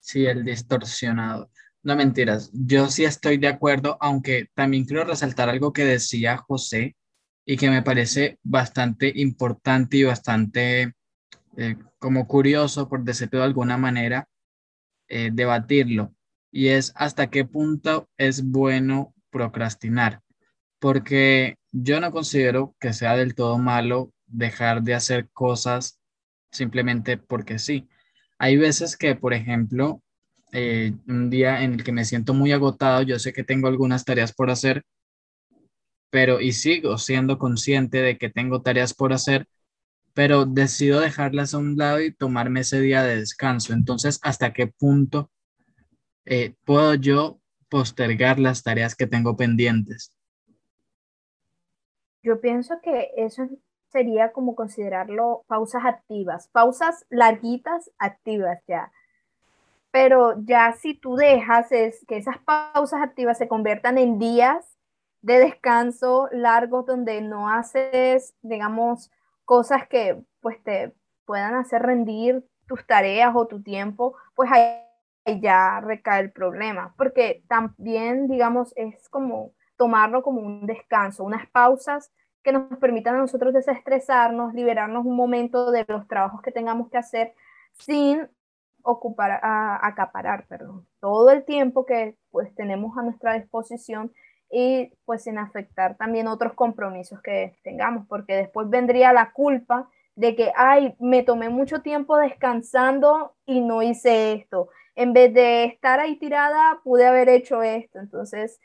Sí, 0.00 0.24
el 0.24 0.44
distorsionado. 0.44 1.50
No 1.82 1.94
mentiras, 1.94 2.50
yo 2.52 2.88
sí 2.88 3.04
estoy 3.04 3.36
de 3.36 3.48
acuerdo, 3.48 3.96
aunque 4.00 4.48
también 4.54 4.84
quiero 4.84 5.04
resaltar 5.04 5.48
algo 5.48 5.72
que 5.72 5.84
decía 5.84 6.38
José 6.38 6.96
y 7.44 7.56
que 7.56 7.70
me 7.70 7.82
parece 7.82 8.38
bastante 8.42 9.12
importante 9.14 9.98
y 9.98 10.04
bastante 10.04 10.94
eh, 11.56 11.76
como 11.98 12.26
curioso, 12.26 12.88
por 12.88 13.04
decirlo 13.04 13.40
de 13.40 13.44
alguna 13.44 13.76
manera, 13.76 14.26
debatirlo 15.08 16.14
y 16.52 16.68
es 16.68 16.92
hasta 16.96 17.30
qué 17.30 17.44
punto 17.44 18.08
es 18.18 18.44
bueno 18.44 19.14
procrastinar, 19.30 20.20
porque 20.78 21.56
yo 21.72 22.00
no 22.00 22.10
considero 22.12 22.74
que 22.80 22.92
sea 22.92 23.16
del 23.16 23.34
todo 23.34 23.58
malo 23.58 24.12
dejar 24.26 24.82
de 24.82 24.94
hacer 24.94 25.28
cosas 25.32 26.00
simplemente 26.50 27.16
porque 27.16 27.58
sí. 27.58 27.88
Hay 28.38 28.56
veces 28.56 28.96
que, 28.96 29.14
por 29.14 29.34
ejemplo, 29.34 30.02
eh, 30.52 30.92
un 31.06 31.30
día 31.30 31.62
en 31.62 31.74
el 31.74 31.84
que 31.84 31.92
me 31.92 32.04
siento 32.04 32.34
muy 32.34 32.52
agotado, 32.52 33.02
yo 33.02 33.18
sé 33.18 33.32
que 33.32 33.44
tengo 33.44 33.68
algunas 33.68 34.04
tareas 34.04 34.32
por 34.32 34.50
hacer, 34.50 34.82
pero 36.10 36.40
y 36.40 36.52
sigo 36.52 36.98
siendo 36.98 37.38
consciente 37.38 38.02
de 38.02 38.18
que 38.18 38.30
tengo 38.30 38.62
tareas 38.62 38.94
por 38.94 39.12
hacer, 39.12 39.46
pero 40.14 40.44
decido 40.44 41.00
dejarlas 41.00 41.54
a 41.54 41.58
un 41.58 41.76
lado 41.76 42.00
y 42.02 42.12
tomarme 42.12 42.60
ese 42.60 42.80
día 42.80 43.02
de 43.04 43.16
descanso. 43.16 43.72
Entonces, 43.72 44.18
¿hasta 44.22 44.52
qué 44.52 44.66
punto 44.66 45.30
eh, 46.24 46.54
puedo 46.64 46.94
yo 46.94 47.40
postergar 47.68 48.38
las 48.38 48.62
tareas 48.62 48.94
que 48.94 49.06
tengo 49.06 49.36
pendientes? 49.36 50.16
Yo 52.22 52.40
pienso 52.40 52.80
que 52.82 53.12
eso 53.16 53.48
sería 53.90 54.32
como 54.32 54.54
considerarlo 54.54 55.44
pausas 55.46 55.84
activas, 55.84 56.48
pausas 56.48 57.06
larguitas 57.08 57.90
activas 57.98 58.62
ya. 58.68 58.92
Pero 59.90 60.40
ya 60.44 60.72
si 60.72 60.94
tú 60.94 61.16
dejas 61.16 61.72
es 61.72 62.04
que 62.06 62.16
esas 62.16 62.38
pausas 62.38 63.02
activas 63.02 63.38
se 63.38 63.48
conviertan 63.48 63.98
en 63.98 64.18
días 64.18 64.76
de 65.22 65.38
descanso 65.38 66.28
largos 66.30 66.86
donde 66.86 67.20
no 67.20 67.48
haces, 67.48 68.34
digamos, 68.42 69.10
cosas 69.44 69.88
que 69.88 70.22
pues 70.40 70.62
te 70.62 70.94
puedan 71.24 71.54
hacer 71.54 71.82
rendir 71.82 72.44
tus 72.66 72.86
tareas 72.86 73.32
o 73.34 73.46
tu 73.46 73.62
tiempo, 73.62 74.14
pues 74.34 74.50
ahí 74.52 74.89
ya 75.26 75.80
recae 75.80 76.20
el 76.20 76.32
problema, 76.32 76.94
porque 76.96 77.42
también, 77.48 78.28
digamos, 78.28 78.72
es 78.76 79.08
como 79.08 79.52
tomarlo 79.76 80.22
como 80.22 80.40
un 80.40 80.66
descanso, 80.66 81.24
unas 81.24 81.48
pausas 81.50 82.12
que 82.42 82.52
nos 82.52 82.78
permitan 82.78 83.14
a 83.16 83.18
nosotros 83.18 83.52
desestresarnos, 83.52 84.54
liberarnos 84.54 85.04
un 85.04 85.16
momento 85.16 85.70
de 85.70 85.84
los 85.88 86.06
trabajos 86.08 86.40
que 86.42 86.52
tengamos 86.52 86.90
que 86.90 86.98
hacer 86.98 87.34
sin 87.72 88.28
ocupar, 88.82 89.40
acaparar, 89.42 90.46
perdón, 90.46 90.86
todo 91.00 91.30
el 91.30 91.44
tiempo 91.44 91.84
que 91.84 92.16
pues 92.30 92.54
tenemos 92.54 92.96
a 92.96 93.02
nuestra 93.02 93.34
disposición 93.34 94.12
y 94.50 94.92
pues 95.04 95.24
sin 95.24 95.38
afectar 95.38 95.96
también 95.96 96.26
otros 96.28 96.54
compromisos 96.54 97.20
que 97.22 97.56
tengamos, 97.62 98.06
porque 98.08 98.34
después 98.36 98.68
vendría 98.68 99.12
la 99.12 99.32
culpa 99.32 99.88
de 100.16 100.34
que, 100.34 100.52
ay, 100.56 100.96
me 100.98 101.22
tomé 101.22 101.48
mucho 101.48 101.82
tiempo 101.82 102.16
descansando 102.16 103.34
y 103.46 103.60
no 103.60 103.82
hice 103.82 104.32
esto. 104.32 104.68
En 105.00 105.14
vez 105.14 105.32
de 105.32 105.64
estar 105.64 105.98
ahí 105.98 106.18
tirada, 106.18 106.78
pude 106.84 107.06
haber 107.06 107.30
hecho 107.30 107.62
esto. 107.62 107.98
Entonces, 108.00 108.60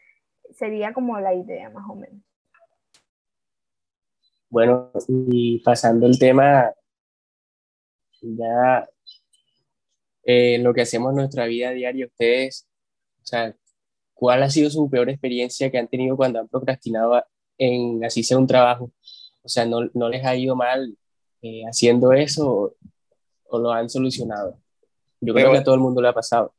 sería 0.53 0.91
como 0.91 1.17
la 1.21 1.33
idea 1.33 1.69
más 1.69 1.89
o 1.89 1.95
menos. 1.95 2.21
Bueno, 4.49 4.91
y 5.07 5.59
pasando 5.59 6.05
el 6.07 6.19
tema, 6.19 6.73
ya 8.21 8.85
eh, 10.23 10.57
lo 10.59 10.73
que 10.73 10.81
hacemos 10.81 11.11
en 11.11 11.15
nuestra 11.15 11.45
vida 11.45 11.71
diaria, 11.71 12.05
ustedes, 12.07 12.67
o 13.21 13.25
sea, 13.25 13.55
¿cuál 14.13 14.43
ha 14.43 14.49
sido 14.49 14.69
su 14.69 14.89
peor 14.89 15.09
experiencia 15.09 15.71
que 15.71 15.77
han 15.77 15.87
tenido 15.87 16.17
cuando 16.17 16.39
han 16.39 16.49
procrastinado 16.49 17.23
en 17.57 18.03
así 18.03 18.23
sea 18.23 18.37
un 18.37 18.47
trabajo? 18.47 18.91
O 19.41 19.47
sea, 19.47 19.65
¿no, 19.65 19.89
no 19.93 20.09
les 20.09 20.25
ha 20.25 20.35
ido 20.35 20.53
mal 20.53 20.97
eh, 21.41 21.63
haciendo 21.63 22.11
eso 22.11 22.75
o, 23.45 23.57
lo 23.57 23.71
han 23.71 23.89
solucionado? 23.89 24.59
Yo 25.25 25.33
creo 25.33 25.51
que 25.51 25.57
a 25.57 25.63
todo 25.63 25.75
el 25.75 25.81
mundo 25.81 26.01
le 26.01 26.09
ha 26.09 26.13
pasado. 26.13 26.53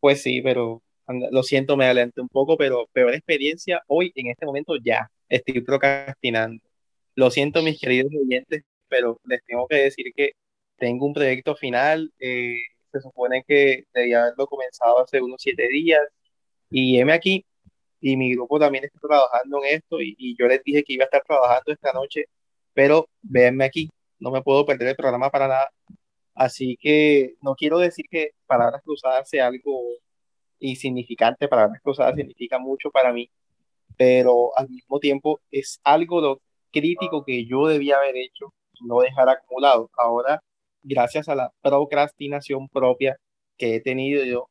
Pues 0.00 0.22
sí, 0.22 0.40
pero 0.42 0.82
lo 1.30 1.42
siento, 1.42 1.76
me 1.76 1.86
adelanté 1.86 2.20
un 2.20 2.28
poco, 2.28 2.56
pero 2.56 2.86
peor 2.92 3.14
experiencia 3.14 3.82
hoy, 3.86 4.12
en 4.14 4.28
este 4.28 4.46
momento 4.46 4.76
ya, 4.76 5.10
estoy 5.28 5.60
procrastinando. 5.62 6.62
Lo 7.14 7.30
siento, 7.30 7.62
mis 7.62 7.80
queridos 7.80 8.12
oyentes, 8.14 8.62
pero 8.88 9.20
les 9.24 9.44
tengo 9.44 9.66
que 9.66 9.76
decir 9.76 10.12
que 10.14 10.32
tengo 10.76 11.06
un 11.06 11.14
proyecto 11.14 11.56
final, 11.56 12.12
eh, 12.18 12.56
se 12.92 13.00
supone 13.00 13.44
que 13.46 13.84
debía 13.92 14.22
haberlo 14.22 14.46
comenzado 14.46 15.00
hace 15.00 15.20
unos 15.20 15.40
siete 15.42 15.68
días, 15.68 16.02
y 16.70 16.98
heme 16.98 17.12
aquí, 17.12 17.44
y 18.00 18.16
mi 18.16 18.34
grupo 18.34 18.58
también 18.58 18.84
está 18.84 18.98
trabajando 19.00 19.64
en 19.64 19.76
esto, 19.76 20.00
y, 20.00 20.36
yo 20.38 20.46
les 20.46 20.62
dije 20.62 20.84
que 20.84 20.92
iba 20.94 21.04
a 21.04 21.06
estar 21.06 21.22
trabajando 21.26 21.72
esta 21.72 21.92
noche, 21.92 22.26
pero 22.74 23.08
véanme 23.22 23.64
aquí, 23.64 23.90
no 24.18 24.30
me 24.30 24.42
puedo 24.42 24.64
perder 24.66 24.88
el 24.88 24.96
programa 24.96 25.30
para 25.30 25.48
nada. 25.48 25.70
Así 26.38 26.76
que 26.80 27.34
no 27.42 27.56
quiero 27.56 27.78
decir 27.78 28.06
que 28.08 28.30
palabras 28.46 28.80
cruzadas 28.84 29.28
sea 29.28 29.48
algo 29.48 29.80
insignificante, 30.60 31.48
palabras 31.48 31.80
cruzadas 31.82 32.14
significa 32.14 32.60
mucho 32.60 32.92
para 32.92 33.12
mí, 33.12 33.28
pero 33.96 34.56
al 34.56 34.68
mismo 34.68 35.00
tiempo 35.00 35.40
es 35.50 35.80
algo 35.82 36.20
lo 36.20 36.40
crítico 36.72 37.24
que 37.24 37.44
yo 37.44 37.66
debía 37.66 37.96
haber 37.96 38.16
hecho 38.16 38.54
no 38.82 39.00
dejar 39.00 39.28
acumulado. 39.28 39.90
Ahora, 39.98 40.40
gracias 40.82 41.28
a 41.28 41.34
la 41.34 41.52
procrastinación 41.60 42.68
propia 42.68 43.16
que 43.56 43.74
he 43.74 43.80
tenido 43.80 44.24
yo, 44.24 44.48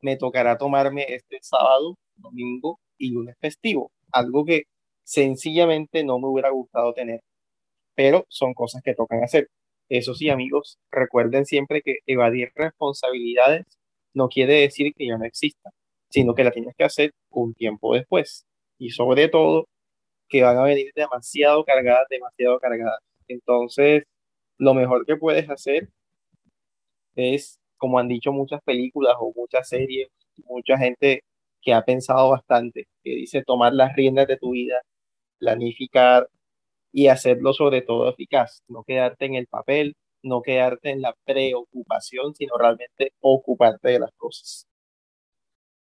me 0.00 0.16
tocará 0.16 0.58
tomarme 0.58 1.06
este 1.08 1.38
sábado, 1.40 1.96
domingo 2.16 2.80
y 2.98 3.10
lunes 3.12 3.36
festivo, 3.40 3.92
algo 4.10 4.44
que 4.44 4.64
sencillamente 5.04 6.02
no 6.02 6.18
me 6.18 6.26
hubiera 6.26 6.50
gustado 6.50 6.92
tener, 6.94 7.22
pero 7.94 8.26
son 8.28 8.54
cosas 8.54 8.82
que 8.82 8.94
tocan 8.96 9.22
hacer. 9.22 9.48
Eso 9.88 10.14
sí, 10.14 10.28
amigos, 10.30 10.78
recuerden 10.90 11.46
siempre 11.46 11.82
que 11.82 11.98
evadir 12.06 12.52
responsabilidades 12.54 13.66
no 14.14 14.28
quiere 14.28 14.54
decir 14.54 14.92
que 14.94 15.06
ya 15.06 15.18
no 15.18 15.24
exista, 15.24 15.70
sino 16.10 16.34
que 16.34 16.44
la 16.44 16.50
tienes 16.52 16.74
que 16.76 16.84
hacer 16.84 17.12
un 17.30 17.54
tiempo 17.54 17.94
después. 17.94 18.46
Y 18.78 18.90
sobre 18.90 19.28
todo, 19.28 19.66
que 20.28 20.42
van 20.42 20.58
a 20.58 20.64
venir 20.64 20.92
demasiado 20.94 21.64
cargadas, 21.64 22.06
demasiado 22.10 22.60
cargadas. 22.60 23.00
Entonces, 23.28 24.04
lo 24.58 24.74
mejor 24.74 25.06
que 25.06 25.16
puedes 25.16 25.48
hacer 25.50 25.88
es 27.16 27.58
como 27.76 27.98
han 27.98 28.08
dicho 28.08 28.32
muchas 28.32 28.60
películas 28.62 29.14
o 29.20 29.32
muchas 29.34 29.68
series, 29.68 30.08
mucha 30.44 30.76
gente 30.78 31.22
que 31.62 31.72
ha 31.74 31.84
pensado 31.84 32.30
bastante, 32.30 32.88
que 33.04 33.10
dice 33.10 33.42
tomar 33.44 33.72
las 33.74 33.94
riendas 33.96 34.26
de 34.28 34.36
tu 34.36 34.52
vida, 34.52 34.82
planificar 35.38 36.28
y 36.92 37.08
hacerlo 37.08 37.52
sobre 37.52 37.82
todo 37.82 38.08
eficaz, 38.08 38.62
no 38.68 38.84
quedarte 38.84 39.26
en 39.26 39.34
el 39.34 39.46
papel, 39.46 39.96
no 40.22 40.42
quedarte 40.42 40.90
en 40.90 41.02
la 41.02 41.14
preocupación, 41.24 42.34
sino 42.34 42.56
realmente 42.56 43.12
ocuparte 43.20 43.90
de 43.90 44.00
las 44.00 44.12
cosas. 44.16 44.66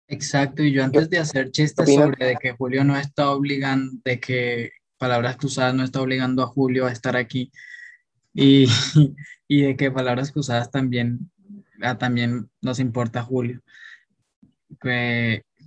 Exacto, 0.08 0.64
y 0.64 0.74
yo 0.74 0.84
antes 0.84 1.10
de 1.10 1.20
hacer 1.20 1.52
chistes 1.52 1.94
sobre 1.94 2.26
de 2.26 2.36
que 2.36 2.52
Julio 2.52 2.84
no 2.84 2.98
está 2.98 3.32
obligando, 3.32 3.94
de 4.04 4.20
que 4.20 4.72
Palabras 4.98 5.38
Cruzadas 5.38 5.74
no 5.74 5.84
está 5.84 6.02
obligando 6.02 6.44
a 6.44 6.48
Julio 6.48 6.86
a 6.86 6.92
estar 6.92 7.16
aquí, 7.16 7.52
y, 8.34 8.66
y 9.48 9.62
de 9.62 9.76
que 9.78 9.90
Palabras 9.90 10.32
Cruzadas 10.32 10.70
también 10.70 11.32
Ah, 11.82 11.98
también 11.98 12.50
nos 12.62 12.80
importa 12.80 13.24
Julio. 13.24 13.62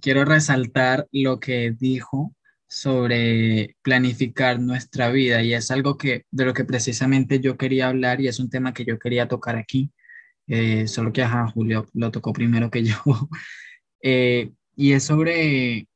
quiero 0.01 0.25
resaltar 0.25 1.07
lo 1.13 1.41
que 1.41 1.73
dijo 1.73 2.35
sobre 2.75 3.77
planificar 3.83 4.59
nuestra 4.59 5.09
vida 5.11 5.43
y 5.43 5.55
es 5.55 5.71
algo 5.71 5.97
que 5.97 6.25
de 6.33 6.45
lo 6.45 6.53
que 6.53 6.65
precisamente 6.65 7.39
yo 7.39 7.57
quería 7.57 7.87
hablar 7.89 8.21
y 8.21 8.27
es 8.27 8.41
un 8.41 8.51
tema 8.51 8.75
que 8.75 8.85
yo 8.85 8.99
quería 8.99 9.29
tocar 9.29 9.55
aquí, 9.55 9.93
eh, 10.49 10.89
solo 10.89 11.13
que 11.13 11.23
ajá, 11.23 11.47
Julio 11.55 11.87
lo 11.95 12.11
tocó 12.11 12.33
primero 12.33 12.71
que 12.71 12.83
yo. 12.85 12.97
Eh, 14.03 14.51
y 14.75 14.93
es 14.93 15.05
sobre, 15.05 15.87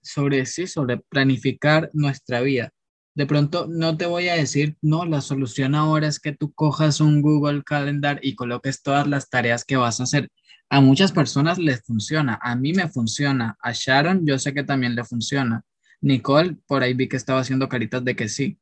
sobre, 0.00 0.46
sí, 0.46 0.66
sobre 0.66 0.96
planificar 0.96 1.90
nuestra 1.92 2.40
vida. 2.40 2.72
De 3.14 3.26
pronto 3.26 3.66
no 3.68 3.98
te 3.98 4.06
voy 4.06 4.28
a 4.28 4.34
decir, 4.34 4.78
no, 4.80 5.04
la 5.04 5.20
solución 5.20 5.74
ahora 5.74 6.08
es 6.08 6.20
que 6.20 6.32
tú 6.32 6.52
cojas 6.54 7.00
un 7.00 7.20
Google 7.20 7.62
Calendar 7.64 8.18
y 8.22 8.34
coloques 8.34 8.82
todas 8.82 9.06
las 9.06 9.28
tareas 9.28 9.62
que 9.62 9.76
vas 9.76 10.00
a 10.00 10.04
hacer. 10.04 10.30
A 10.70 10.80
muchas 10.80 11.12
personas 11.12 11.58
les 11.58 11.82
funciona, 11.82 12.38
a 12.42 12.56
mí 12.56 12.72
me 12.72 12.88
funciona, 12.88 13.58
a 13.60 13.72
Sharon 13.72 14.26
yo 14.26 14.38
sé 14.38 14.54
que 14.54 14.64
también 14.64 14.94
le 14.94 15.04
funciona. 15.04 15.62
Nicole, 16.00 16.56
por 16.66 16.82
ahí 16.82 16.94
vi 16.94 17.08
que 17.08 17.16
estaba 17.16 17.40
haciendo 17.40 17.68
caritas 17.68 18.04
de 18.04 18.16
que 18.16 18.28
sí, 18.28 18.58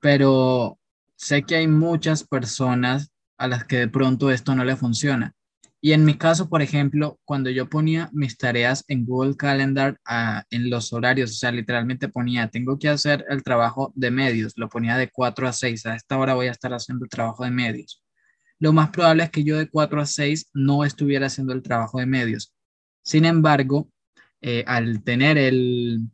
pero 0.00 0.78
sé 1.16 1.44
que 1.44 1.56
hay 1.56 1.68
muchas 1.68 2.24
personas 2.24 3.12
a 3.38 3.46
las 3.48 3.64
que 3.64 3.78
de 3.78 3.88
pronto 3.88 4.30
esto 4.30 4.54
no 4.54 4.64
le 4.64 4.76
funciona. 4.76 5.34
Y 5.84 5.92
en 5.92 6.04
mi 6.04 6.16
caso, 6.16 6.48
por 6.48 6.62
ejemplo, 6.62 7.18
cuando 7.24 7.50
yo 7.50 7.68
ponía 7.68 8.08
mis 8.12 8.36
tareas 8.38 8.84
en 8.86 9.04
Google 9.04 9.36
Calendar 9.36 9.98
ah, 10.06 10.44
en 10.50 10.70
los 10.70 10.92
horarios, 10.92 11.32
o 11.32 11.34
sea, 11.34 11.50
literalmente 11.50 12.08
ponía, 12.08 12.48
tengo 12.48 12.78
que 12.78 12.88
hacer 12.88 13.24
el 13.28 13.42
trabajo 13.42 13.92
de 13.96 14.12
medios, 14.12 14.52
lo 14.56 14.68
ponía 14.68 14.96
de 14.96 15.10
4 15.10 15.48
a 15.48 15.52
6, 15.52 15.86
a 15.86 15.96
esta 15.96 16.18
hora 16.18 16.34
voy 16.34 16.46
a 16.46 16.52
estar 16.52 16.72
haciendo 16.72 17.04
el 17.04 17.10
trabajo 17.10 17.42
de 17.44 17.50
medios. 17.50 18.00
Lo 18.60 18.72
más 18.72 18.90
probable 18.90 19.24
es 19.24 19.30
que 19.30 19.42
yo 19.42 19.58
de 19.58 19.68
4 19.68 20.00
a 20.00 20.06
6 20.06 20.50
no 20.54 20.84
estuviera 20.84 21.26
haciendo 21.26 21.52
el 21.52 21.62
trabajo 21.62 21.98
de 21.98 22.06
medios. 22.06 22.54
Sin 23.02 23.24
embargo, 23.24 23.90
eh, 24.40 24.62
al, 24.68 25.02
tener 25.02 25.36
el, 25.36 26.08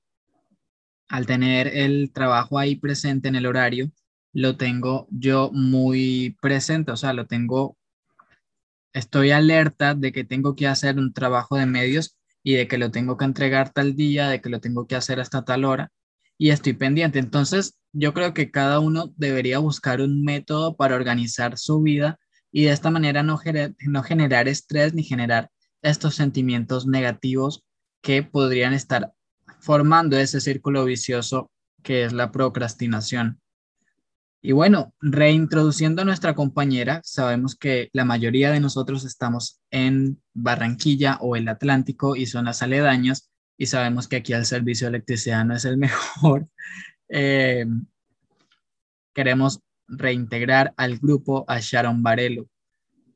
al 1.09 1.27
tener 1.27 1.69
el 1.69 2.13
trabajo 2.13 2.59
ahí 2.59 2.77
presente 2.77 3.29
en 3.29 3.37
el 3.37 3.47
horario, 3.47 3.91
lo 4.33 4.57
tengo 4.57 5.07
yo 5.11 5.51
muy 5.53 6.37
presente, 6.41 6.93
o 6.93 6.97
sea, 6.97 7.13
lo 7.13 7.27
tengo 7.27 7.77
estoy 8.93 9.31
alerta 9.31 9.95
de 9.95 10.13
que 10.13 10.25
tengo 10.25 10.55
que 10.57 10.67
hacer 10.67 10.99
un 10.99 11.13
trabajo 11.13 11.57
de 11.57 11.67
medios 11.67 12.17
y 12.43 12.55
de 12.55 12.69
que 12.69 12.79
lo 12.79 12.91
tengo 12.91 13.17
que 13.17 13.25
entregar 13.25 13.71
tal 13.73 13.95
día, 13.97 14.29
de 14.29 14.41
que 14.41 14.49
lo 14.51 14.61
tengo 14.61 14.87
que 14.87 14.97
hacer 14.97 15.21
hasta 15.21 15.45
tal 15.45 15.65
hora 15.65 15.93
y 16.39 16.51
estoy 16.51 16.73
pendiente. 16.73 17.19
Entonces, 17.19 17.79
yo 17.93 18.15
creo 18.15 18.33
que 18.35 18.51
cada 18.51 18.81
uno 18.81 19.13
debería 19.17 19.59
buscar 19.59 20.01
un 20.01 20.23
método 20.23 20.77
para 20.77 20.95
organizar 20.95 21.59
su 21.59 21.83
vida 21.83 22.19
y 22.53 22.65
de 22.65 22.73
esta 22.73 22.91
manera 22.91 23.23
no, 23.23 23.41
no 23.87 24.03
generar 24.03 24.49
estrés 24.49 24.95
ni 24.95 25.03
generar 25.03 25.51
estos 25.83 26.15
sentimientos 26.15 26.87
negativos 26.87 27.65
que 28.03 28.23
podrían 28.23 28.73
estar 28.73 29.13
formando 29.61 30.17
ese 30.17 30.41
círculo 30.41 30.85
vicioso 30.85 31.51
que 31.83 32.05
es 32.05 32.13
la 32.13 32.31
procrastinación. 32.31 33.41
Y 34.41 34.53
bueno, 34.53 34.95
reintroduciendo 35.01 36.03
a 36.03 36.05
nuestra 36.05 36.35
compañera, 36.35 37.01
sabemos 37.03 37.57
que 37.57 37.91
la 37.93 38.05
mayoría 38.05 38.53
de 38.53 38.61
nosotros 38.61 39.05
estamos 39.05 39.61
en 39.71 40.23
Barranquilla 40.33 41.19
o 41.21 41.35
el 41.35 41.49
Atlántico 41.49 42.15
y 42.15 42.27
zonas 42.27 42.63
aledañas, 42.63 43.31
y 43.57 43.67
sabemos 43.67 44.07
que 44.07 44.17
aquí 44.17 44.33
el 44.33 44.47
servicio 44.47 44.87
de 44.87 44.97
electricidad 44.97 45.45
no 45.45 45.55
es 45.57 45.65
el 45.65 45.77
mejor. 45.79 46.49
Eh, 47.09 47.67
queremos 49.13 49.61
reintegrar 49.89 50.73
al 50.77 50.99
grupo 50.99 51.45
a 51.49 51.59
Sharon 51.59 52.03
Varelo, 52.03 52.47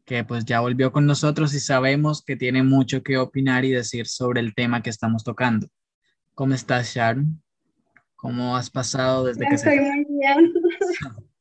que 0.05 0.25
pues 0.25 0.45
ya 0.45 0.61
volvió 0.61 0.91
con 0.91 1.07
nosotros 1.07 1.55
y 1.55 1.61
sabemos 1.61 2.23
que 2.25 2.35
tiene 2.35 2.65
mucho 2.65 3.03
que 3.05 3.19
opinar 3.19 3.65
y 3.65 3.71
decir 3.71 4.09
sobre 4.09 4.41
el 4.41 4.55
tema 4.55 4.83
que 4.83 4.91
estamos 4.91 5.23
tocando. 5.23 5.69
¿Cómo 6.35 6.55
estás, 6.55 6.95
Sharon? 6.95 7.43
¿Cómo 8.17 8.57
has 8.57 8.71
pasado 8.71 9.25
desde 9.25 9.47
que 9.49 9.55
Estoy 9.55 9.81
muy 9.81 10.07
bien. 10.09 10.53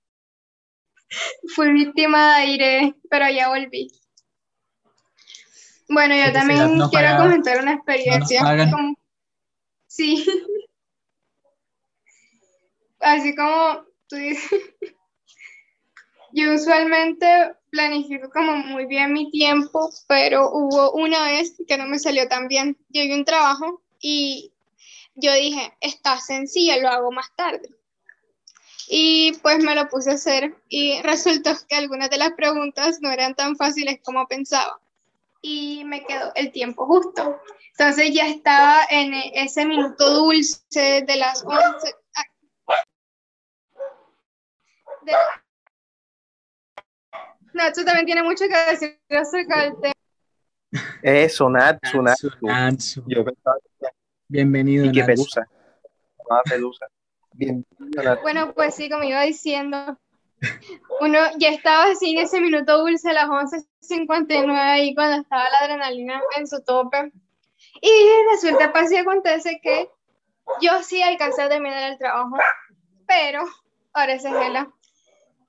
Fui 1.55 1.71
víctima 1.73 2.37
de 2.37 2.41
aire, 2.41 2.95
pero 3.09 3.29
ya 3.29 3.49
volví. 3.49 3.91
Bueno, 5.89 6.15
yo 6.15 6.31
también 6.31 6.79
quiero 6.89 7.17
comentar 7.17 7.61
una 7.61 7.73
experiencia. 7.73 8.41
sí. 9.87 10.25
Así 12.99 13.35
como 13.35 13.85
tú 14.07 14.15
dices. 14.15 14.49
Yo 16.33 16.53
usualmente 16.53 17.27
planifico 17.71 18.29
como 18.29 18.55
muy 18.55 18.85
bien 18.85 19.11
mi 19.11 19.29
tiempo, 19.31 19.89
pero 20.07 20.49
hubo 20.49 20.93
una 20.93 21.25
vez 21.25 21.55
que 21.67 21.77
no 21.77 21.87
me 21.87 21.99
salió 21.99 22.25
tan 22.29 22.47
bien. 22.47 22.77
Llegué 22.89 23.15
a 23.15 23.17
un 23.17 23.25
trabajo 23.25 23.81
y 23.99 24.53
yo 25.21 25.33
dije, 25.33 25.73
está 25.79 26.19
sencillo, 26.19 26.81
lo 26.81 26.89
hago 26.89 27.11
más 27.11 27.33
tarde. 27.35 27.69
Y 28.89 29.33
pues 29.41 29.63
me 29.63 29.75
lo 29.75 29.87
puse 29.87 30.11
a 30.11 30.15
hacer 30.15 30.55
y 30.67 31.01
resultó 31.01 31.51
que 31.69 31.77
algunas 31.77 32.09
de 32.09 32.17
las 32.17 32.31
preguntas 32.33 32.99
no 32.99 33.11
eran 33.11 33.35
tan 33.35 33.55
fáciles 33.55 33.99
como 34.03 34.27
pensaba. 34.27 34.81
Y 35.41 35.83
me 35.85 36.03
quedó 36.03 36.31
el 36.35 36.51
tiempo 36.51 36.85
justo. 36.85 37.39
Entonces 37.77 38.13
ya 38.13 38.27
estaba 38.27 38.81
en 38.89 39.13
ese 39.13 39.65
minuto 39.65 40.13
dulce 40.13 41.03
de 41.07 41.15
las 41.15 41.43
11. 41.43 41.95
Nacho 47.53 47.85
también 47.85 48.05
tiene 48.05 48.23
mucho 48.23 48.45
que 48.47 48.71
decir 48.71 48.99
acerca 49.09 49.63
del 49.63 49.79
tema. 49.79 49.93
Eso, 51.01 51.49
Natsu, 51.49 52.01
Natsu. 52.01 53.03
Yo 53.07 53.25
pensaba 53.25 53.57
Bienvenido. 54.31 54.85
Y 54.85 54.93
que 54.93 55.03
Pelusa. 55.03 55.45
Pelusa. 56.49 56.87
Bueno, 58.21 58.53
pues 58.53 58.75
sí, 58.75 58.89
como 58.89 59.03
iba 59.03 59.23
diciendo, 59.23 59.97
uno 61.01 61.19
ya 61.37 61.49
estaba 61.49 61.91
así 61.91 62.11
en 62.11 62.19
ese 62.19 62.39
minuto 62.39 62.77
dulce 62.77 63.09
a 63.09 63.13
las 63.13 63.27
11.59 63.27 64.57
ahí 64.57 64.95
cuando 64.95 65.21
estaba 65.21 65.49
la 65.49 65.57
adrenalina 65.59 66.21
en 66.37 66.47
su 66.47 66.63
tope. 66.63 67.11
Y 67.81 67.91
resulta, 68.31 68.71
pasa 68.71 68.93
y 68.93 68.97
acontece 68.99 69.59
que 69.61 69.89
yo 70.61 70.81
sí 70.81 71.03
alcancé 71.03 71.41
a 71.41 71.49
terminar 71.49 71.91
el 71.91 71.97
trabajo, 71.97 72.37
pero 73.05 73.43
ahora 73.91 74.17
se 74.17 74.29
gela. 74.29 74.71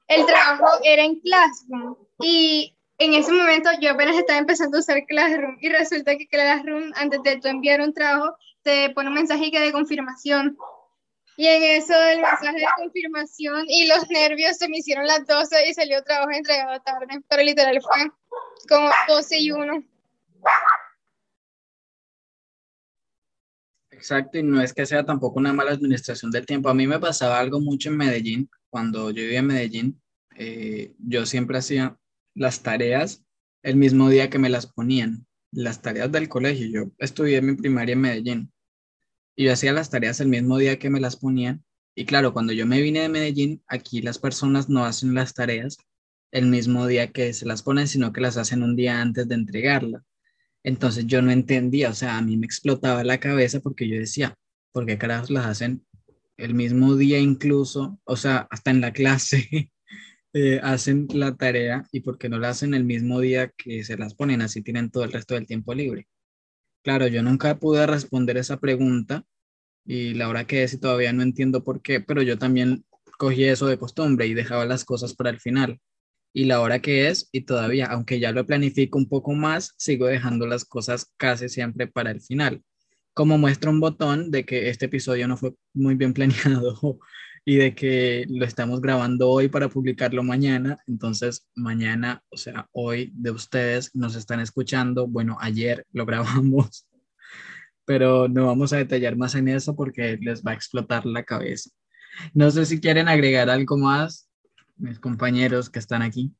El 0.08 0.26
trabajo 0.26 0.66
era 0.82 1.04
en 1.04 1.20
Classroom 1.20 1.96
y 2.18 2.76
en 2.98 3.14
ese 3.14 3.30
momento 3.30 3.70
yo 3.80 3.92
apenas 3.92 4.16
estaba 4.16 4.40
empezando 4.40 4.76
a 4.76 4.80
usar 4.80 5.04
Classroom 5.06 5.56
y 5.60 5.68
resulta 5.68 6.16
que 6.16 6.26
Classroom, 6.26 6.90
antes 6.96 7.22
de 7.22 7.36
tú 7.36 7.46
enviar 7.46 7.80
un 7.80 7.94
trabajo, 7.94 8.36
te 8.62 8.90
pone 8.90 9.08
un 9.08 9.14
mensaje 9.14 9.50
de 9.50 9.72
confirmación. 9.72 10.56
Y 11.36 11.46
en 11.46 11.62
eso 11.62 11.98
del 11.98 12.20
mensaje 12.20 12.58
de 12.58 12.66
confirmación 12.76 13.64
y 13.66 13.86
los 13.86 14.08
nervios 14.10 14.58
se 14.58 14.68
me 14.68 14.78
hicieron 14.78 15.06
las 15.06 15.26
12 15.26 15.68
y 15.68 15.74
salió 15.74 16.02
trabajo 16.04 16.30
entregado 16.30 16.78
tarde, 16.82 17.06
pero 17.26 17.42
literal 17.42 17.80
fue 17.80 18.10
como 18.68 18.90
12 19.08 19.38
y 19.38 19.50
1. 19.50 19.84
Exacto, 23.90 24.38
y 24.38 24.42
no 24.42 24.60
es 24.60 24.74
que 24.74 24.84
sea 24.84 25.04
tampoco 25.04 25.38
una 25.38 25.52
mala 25.52 25.70
administración 25.70 26.30
del 26.30 26.44
tiempo. 26.44 26.68
A 26.68 26.74
mí 26.74 26.86
me 26.86 26.98
pasaba 26.98 27.38
algo 27.38 27.60
mucho 27.60 27.88
en 27.88 27.96
Medellín, 27.96 28.50
cuando 28.68 29.10
yo 29.10 29.22
vivía 29.22 29.38
en 29.38 29.46
Medellín, 29.46 30.02
eh, 30.36 30.94
yo 30.98 31.24
siempre 31.24 31.58
hacía 31.58 31.96
las 32.34 32.62
tareas 32.62 33.24
el 33.62 33.76
mismo 33.76 34.08
día 34.08 34.28
que 34.28 34.38
me 34.38 34.48
las 34.48 34.66
ponían 34.66 35.26
las 35.52 35.82
tareas 35.82 36.10
del 36.10 36.28
colegio. 36.28 36.68
Yo 36.68 36.92
estudié 36.98 37.40
mi 37.42 37.54
primaria 37.54 37.92
en 37.92 38.00
Medellín 38.00 38.51
y 39.36 39.44
yo 39.44 39.52
hacía 39.52 39.72
las 39.72 39.90
tareas 39.90 40.20
el 40.20 40.28
mismo 40.28 40.58
día 40.58 40.78
que 40.78 40.90
me 40.90 41.00
las 41.00 41.16
ponían. 41.16 41.64
Y 41.94 42.04
claro, 42.06 42.32
cuando 42.32 42.52
yo 42.52 42.66
me 42.66 42.80
vine 42.80 43.00
de 43.00 43.08
Medellín, 43.08 43.62
aquí 43.66 44.02
las 44.02 44.18
personas 44.18 44.68
no 44.68 44.84
hacen 44.84 45.14
las 45.14 45.34
tareas 45.34 45.76
el 46.30 46.46
mismo 46.46 46.86
día 46.86 47.12
que 47.12 47.32
se 47.34 47.46
las 47.46 47.62
ponen, 47.62 47.86
sino 47.86 48.12
que 48.12 48.22
las 48.22 48.36
hacen 48.38 48.62
un 48.62 48.76
día 48.76 49.00
antes 49.00 49.28
de 49.28 49.34
entregarla. 49.34 50.02
Entonces 50.64 51.06
yo 51.06 51.22
no 51.22 51.30
entendía, 51.30 51.90
o 51.90 51.94
sea, 51.94 52.16
a 52.16 52.22
mí 52.22 52.36
me 52.36 52.46
explotaba 52.46 53.04
la 53.04 53.18
cabeza 53.20 53.60
porque 53.60 53.88
yo 53.88 53.98
decía, 53.98 54.34
¿por 54.72 54.86
qué 54.86 54.96
carajos 54.96 55.30
las 55.30 55.46
hacen 55.46 55.84
el 56.36 56.54
mismo 56.54 56.94
día 56.96 57.18
incluso? 57.18 58.00
O 58.04 58.16
sea, 58.16 58.46
hasta 58.50 58.70
en 58.70 58.80
la 58.80 58.92
clase 58.92 59.70
eh, 60.32 60.60
hacen 60.62 61.08
la 61.12 61.36
tarea 61.36 61.86
y 61.92 62.00
por 62.00 62.16
qué 62.18 62.28
no 62.28 62.38
la 62.38 62.50
hacen 62.50 62.74
el 62.74 62.84
mismo 62.84 63.20
día 63.20 63.52
que 63.56 63.84
se 63.84 63.98
las 63.98 64.14
ponen, 64.14 64.40
así 64.40 64.62
tienen 64.62 64.90
todo 64.90 65.04
el 65.04 65.12
resto 65.12 65.34
del 65.34 65.46
tiempo 65.46 65.74
libre. 65.74 66.06
Claro, 66.82 67.06
yo 67.06 67.22
nunca 67.22 67.58
pude 67.58 67.86
responder 67.86 68.36
esa 68.36 68.58
pregunta 68.58 69.24
y 69.84 70.14
la 70.14 70.28
hora 70.28 70.46
que 70.46 70.64
es 70.64 70.74
y 70.74 70.78
todavía 70.78 71.12
no 71.12 71.22
entiendo 71.22 71.64
por 71.64 71.82
qué, 71.82 72.00
pero 72.00 72.22
yo 72.22 72.38
también 72.38 72.84
cogí 73.18 73.44
eso 73.44 73.66
de 73.66 73.78
costumbre 73.78 74.26
y 74.26 74.34
dejaba 74.34 74.64
las 74.66 74.84
cosas 74.84 75.14
para 75.14 75.30
el 75.30 75.40
final. 75.40 75.80
Y 76.34 76.46
la 76.46 76.60
hora 76.60 76.80
que 76.80 77.08
es 77.08 77.28
y 77.32 77.42
todavía, 77.42 77.86
aunque 77.86 78.18
ya 78.20 78.32
lo 78.32 78.46
planifico 78.46 78.98
un 78.98 79.08
poco 79.08 79.32
más, 79.32 79.74
sigo 79.78 80.06
dejando 80.06 80.46
las 80.46 80.64
cosas 80.64 81.12
casi 81.16 81.48
siempre 81.48 81.86
para 81.86 82.10
el 82.10 82.20
final. 82.20 82.62
Como 83.14 83.38
muestra 83.38 83.70
un 83.70 83.80
botón 83.80 84.30
de 84.30 84.44
que 84.44 84.68
este 84.70 84.86
episodio 84.86 85.28
no 85.28 85.36
fue 85.36 85.54
muy 85.74 85.94
bien 85.94 86.14
planeado 86.14 86.98
y 87.44 87.56
de 87.56 87.74
que 87.74 88.24
lo 88.28 88.44
estamos 88.44 88.80
grabando 88.80 89.28
hoy 89.28 89.48
para 89.48 89.68
publicarlo 89.68 90.22
mañana. 90.22 90.82
Entonces, 90.86 91.48
mañana, 91.54 92.22
o 92.30 92.36
sea, 92.36 92.68
hoy 92.72 93.12
de 93.14 93.30
ustedes 93.32 93.94
nos 93.94 94.14
están 94.14 94.40
escuchando. 94.40 95.06
Bueno, 95.06 95.36
ayer 95.40 95.84
lo 95.92 96.06
grabamos, 96.06 96.86
pero 97.84 98.28
no 98.28 98.46
vamos 98.46 98.72
a 98.72 98.76
detallar 98.76 99.16
más 99.16 99.34
en 99.34 99.48
eso 99.48 99.74
porque 99.74 100.18
les 100.20 100.42
va 100.44 100.52
a 100.52 100.54
explotar 100.54 101.04
la 101.04 101.24
cabeza. 101.24 101.70
No 102.34 102.50
sé 102.50 102.66
si 102.66 102.80
quieren 102.80 103.08
agregar 103.08 103.50
algo 103.50 103.76
más, 103.76 104.28
mis 104.76 105.00
compañeros 105.00 105.70
que 105.70 105.78
están 105.78 106.02
aquí. 106.02 106.32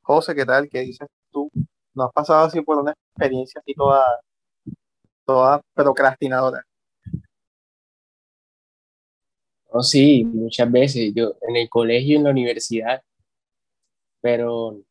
José, 0.00 0.34
¿qué 0.34 0.44
tal? 0.44 0.68
¿Qué 0.68 0.80
dices 0.80 1.06
tú? 1.30 1.50
¿No 1.94 2.04
has 2.04 2.12
pasado 2.12 2.46
así 2.46 2.60
por 2.62 2.78
una 2.78 2.92
experiencia 2.92 3.60
así 3.60 3.74
toda, 3.74 4.04
toda 5.24 5.60
procrastinadora? 5.74 6.64
Oh, 9.72 9.82
sí, 9.82 10.24
muchas 10.24 10.70
veces, 10.70 11.12
yo 11.14 11.36
en 11.48 11.56
el 11.56 11.68
colegio 11.68 12.16
en 12.16 12.24
la 12.24 12.30
universidad, 12.30 13.02
pero 14.20 14.82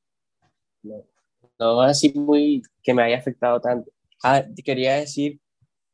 no, 1.60 1.82
así 1.82 2.14
muy 2.16 2.64
que 2.82 2.94
me 2.94 3.04
haya 3.04 3.18
afectado 3.18 3.60
tanto. 3.60 3.92
Ah, 4.24 4.44
quería 4.64 4.96
decir, 4.96 5.40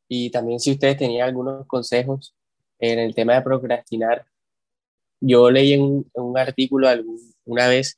y 0.08 0.30
también 0.30 0.60
si 0.60 0.72
ustedes 0.72 0.96
tenían 0.96 1.28
algunos 1.28 1.66
consejos 1.66 2.34
en 2.78 2.98
el 3.00 3.14
tema 3.14 3.34
de 3.34 3.42
procrastinar, 3.42 4.26
yo 5.20 5.50
leí 5.50 5.72
en 5.74 6.06
un, 6.14 6.38
artículo 6.38 6.88
una 7.44 7.68
vez 7.68 7.96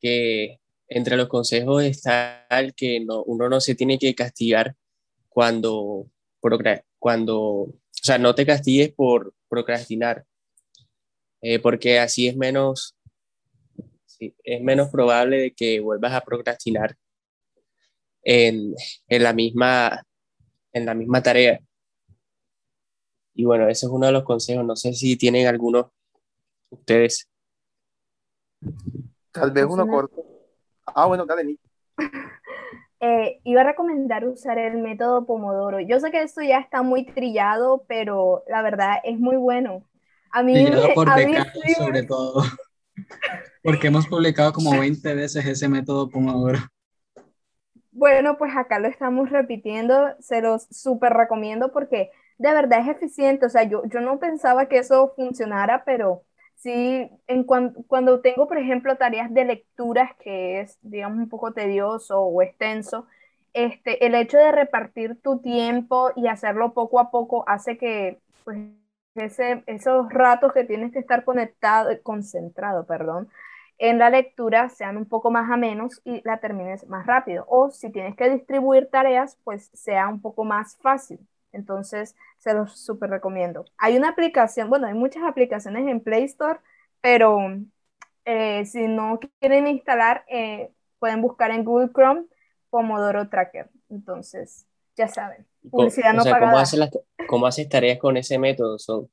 que 0.00 0.58
entre 0.88 1.16
los 1.16 1.28
consejos 1.28 1.84
está 1.84 2.46
el 2.50 2.74
que 2.74 3.00
no, 3.00 3.22
uno 3.24 3.48
no 3.48 3.60
se 3.60 3.74
tiene 3.74 3.98
que 3.98 4.14
castigar 4.14 4.76
cuando, 5.28 6.06
cuando, 6.98 7.36
o 7.36 7.74
sea, 7.90 8.18
no 8.18 8.34
te 8.34 8.46
castigues 8.46 8.92
por 8.92 9.34
procrastinar, 9.54 10.24
eh, 11.40 11.60
porque 11.60 12.00
así 12.00 12.26
es 12.26 12.36
menos, 12.36 12.96
es 14.18 14.60
menos 14.62 14.88
probable 14.90 15.36
de 15.38 15.52
que 15.52 15.78
vuelvas 15.78 16.12
a 16.12 16.22
procrastinar 16.22 16.96
en, 18.22 18.74
en, 19.08 19.22
la 19.22 19.32
misma, 19.32 20.02
en 20.72 20.86
la 20.86 20.94
misma 20.94 21.22
tarea. 21.22 21.60
Y 23.34 23.44
bueno, 23.44 23.68
ese 23.68 23.86
es 23.86 23.92
uno 23.92 24.06
de 24.06 24.12
los 24.12 24.24
consejos. 24.24 24.64
No 24.64 24.74
sé 24.74 24.92
si 24.92 25.16
tienen 25.16 25.46
algunos 25.46 25.86
ustedes. 26.70 27.28
Tal 29.30 29.52
vez 29.52 29.66
uno 29.68 29.86
corto. 29.86 30.24
Ah, 30.86 31.06
bueno, 31.06 31.24
dale, 31.26 31.44
Nick. 31.44 31.60
Eh, 33.00 33.40
iba 33.44 33.60
a 33.60 33.64
recomendar 33.64 34.26
usar 34.26 34.58
el 34.58 34.78
método 34.78 35.26
Pomodoro. 35.26 35.80
Yo 35.80 36.00
sé 36.00 36.10
que 36.10 36.22
esto 36.22 36.42
ya 36.42 36.58
está 36.58 36.82
muy 36.82 37.04
trillado, 37.04 37.84
pero 37.86 38.44
la 38.48 38.62
verdad 38.62 38.96
es 39.04 39.18
muy 39.18 39.36
bueno. 39.36 39.82
A 40.30 40.42
mí, 40.42 40.66
por 40.94 41.08
a 41.08 41.16
mí 41.16 41.34
sobre 41.76 42.02
todo. 42.04 42.42
Porque 43.62 43.88
hemos 43.88 44.06
publicado 44.06 44.52
como 44.52 44.78
20 44.78 45.14
veces 45.14 45.44
ese 45.46 45.68
método 45.68 46.08
Pomodoro. 46.08 46.58
Bueno, 47.92 48.36
pues 48.36 48.54
acá 48.56 48.78
lo 48.78 48.88
estamos 48.88 49.30
repitiendo, 49.30 50.16
se 50.18 50.40
los 50.42 50.66
súper 50.70 51.12
recomiendo 51.12 51.72
porque 51.72 52.10
de 52.38 52.52
verdad 52.52 52.80
es 52.80 52.88
eficiente. 52.88 53.46
O 53.46 53.48
sea, 53.48 53.62
yo, 53.62 53.82
yo 53.86 54.00
no 54.00 54.18
pensaba 54.18 54.66
que 54.66 54.78
eso 54.78 55.12
funcionara, 55.14 55.84
pero 55.84 56.24
sí, 56.64 57.10
en 57.26 57.44
cuando 57.44 58.20
tengo, 58.20 58.48
por 58.48 58.58
ejemplo, 58.58 58.96
tareas 58.96 59.32
de 59.32 59.44
lecturas 59.44 60.10
que 60.18 60.60
es, 60.60 60.78
digamos, 60.82 61.18
un 61.18 61.28
poco 61.28 61.52
tedioso 61.52 62.20
o 62.22 62.42
extenso, 62.42 63.06
este, 63.52 64.06
el 64.06 64.14
hecho 64.14 64.38
de 64.38 64.52
repartir 64.52 65.20
tu 65.22 65.40
tiempo 65.40 66.10
y 66.16 66.26
hacerlo 66.28 66.72
poco 66.74 67.00
a 67.00 67.10
poco 67.10 67.44
hace 67.48 67.78
que, 67.78 68.20
pues, 68.44 68.58
ese, 69.14 69.62
esos 69.66 70.08
ratos 70.12 70.52
que 70.52 70.64
tienes 70.64 70.92
que 70.92 70.98
estar 70.98 71.24
conectado, 71.24 71.90
concentrado, 72.02 72.84
perdón, 72.86 73.28
en 73.78 73.98
la 73.98 74.10
lectura 74.10 74.68
sean 74.70 74.96
un 74.96 75.06
poco 75.08 75.30
más 75.30 75.50
a 75.50 75.56
menos 75.56 76.00
y 76.04 76.22
la 76.24 76.38
termines 76.40 76.86
más 76.88 77.06
rápido. 77.06 77.44
O 77.48 77.70
si 77.70 77.90
tienes 77.90 78.16
que 78.16 78.30
distribuir 78.30 78.88
tareas, 78.90 79.38
pues 79.44 79.70
sea 79.74 80.08
un 80.08 80.20
poco 80.20 80.44
más 80.44 80.76
fácil. 80.78 81.20
Entonces, 81.54 82.14
se 82.38 82.52
los 82.52 82.78
súper 82.78 83.10
recomiendo. 83.10 83.64
Hay 83.78 83.96
una 83.96 84.10
aplicación, 84.10 84.68
bueno, 84.68 84.86
hay 84.86 84.94
muchas 84.94 85.22
aplicaciones 85.24 85.88
en 85.88 86.00
Play 86.00 86.24
Store, 86.24 86.58
pero 87.00 87.38
eh, 88.24 88.64
si 88.66 88.86
no 88.88 89.20
quieren 89.40 89.66
instalar, 89.66 90.24
eh, 90.28 90.70
pueden 90.98 91.22
buscar 91.22 91.50
en 91.50 91.64
Google 91.64 91.90
Chrome 91.92 92.24
Pomodoro 92.70 93.28
Tracker. 93.28 93.70
Entonces, 93.88 94.66
ya 94.96 95.08
saben. 95.08 95.46
Publicidad 95.70 96.12
no 96.12 96.24
¿cómo, 96.24 96.58
haces 96.58 96.78
las, 96.78 96.90
¿Cómo 97.26 97.46
haces 97.46 97.68
tareas 97.68 97.98
con 97.98 98.16
ese 98.16 98.38
método? 98.38 98.78
Son, 98.78 99.08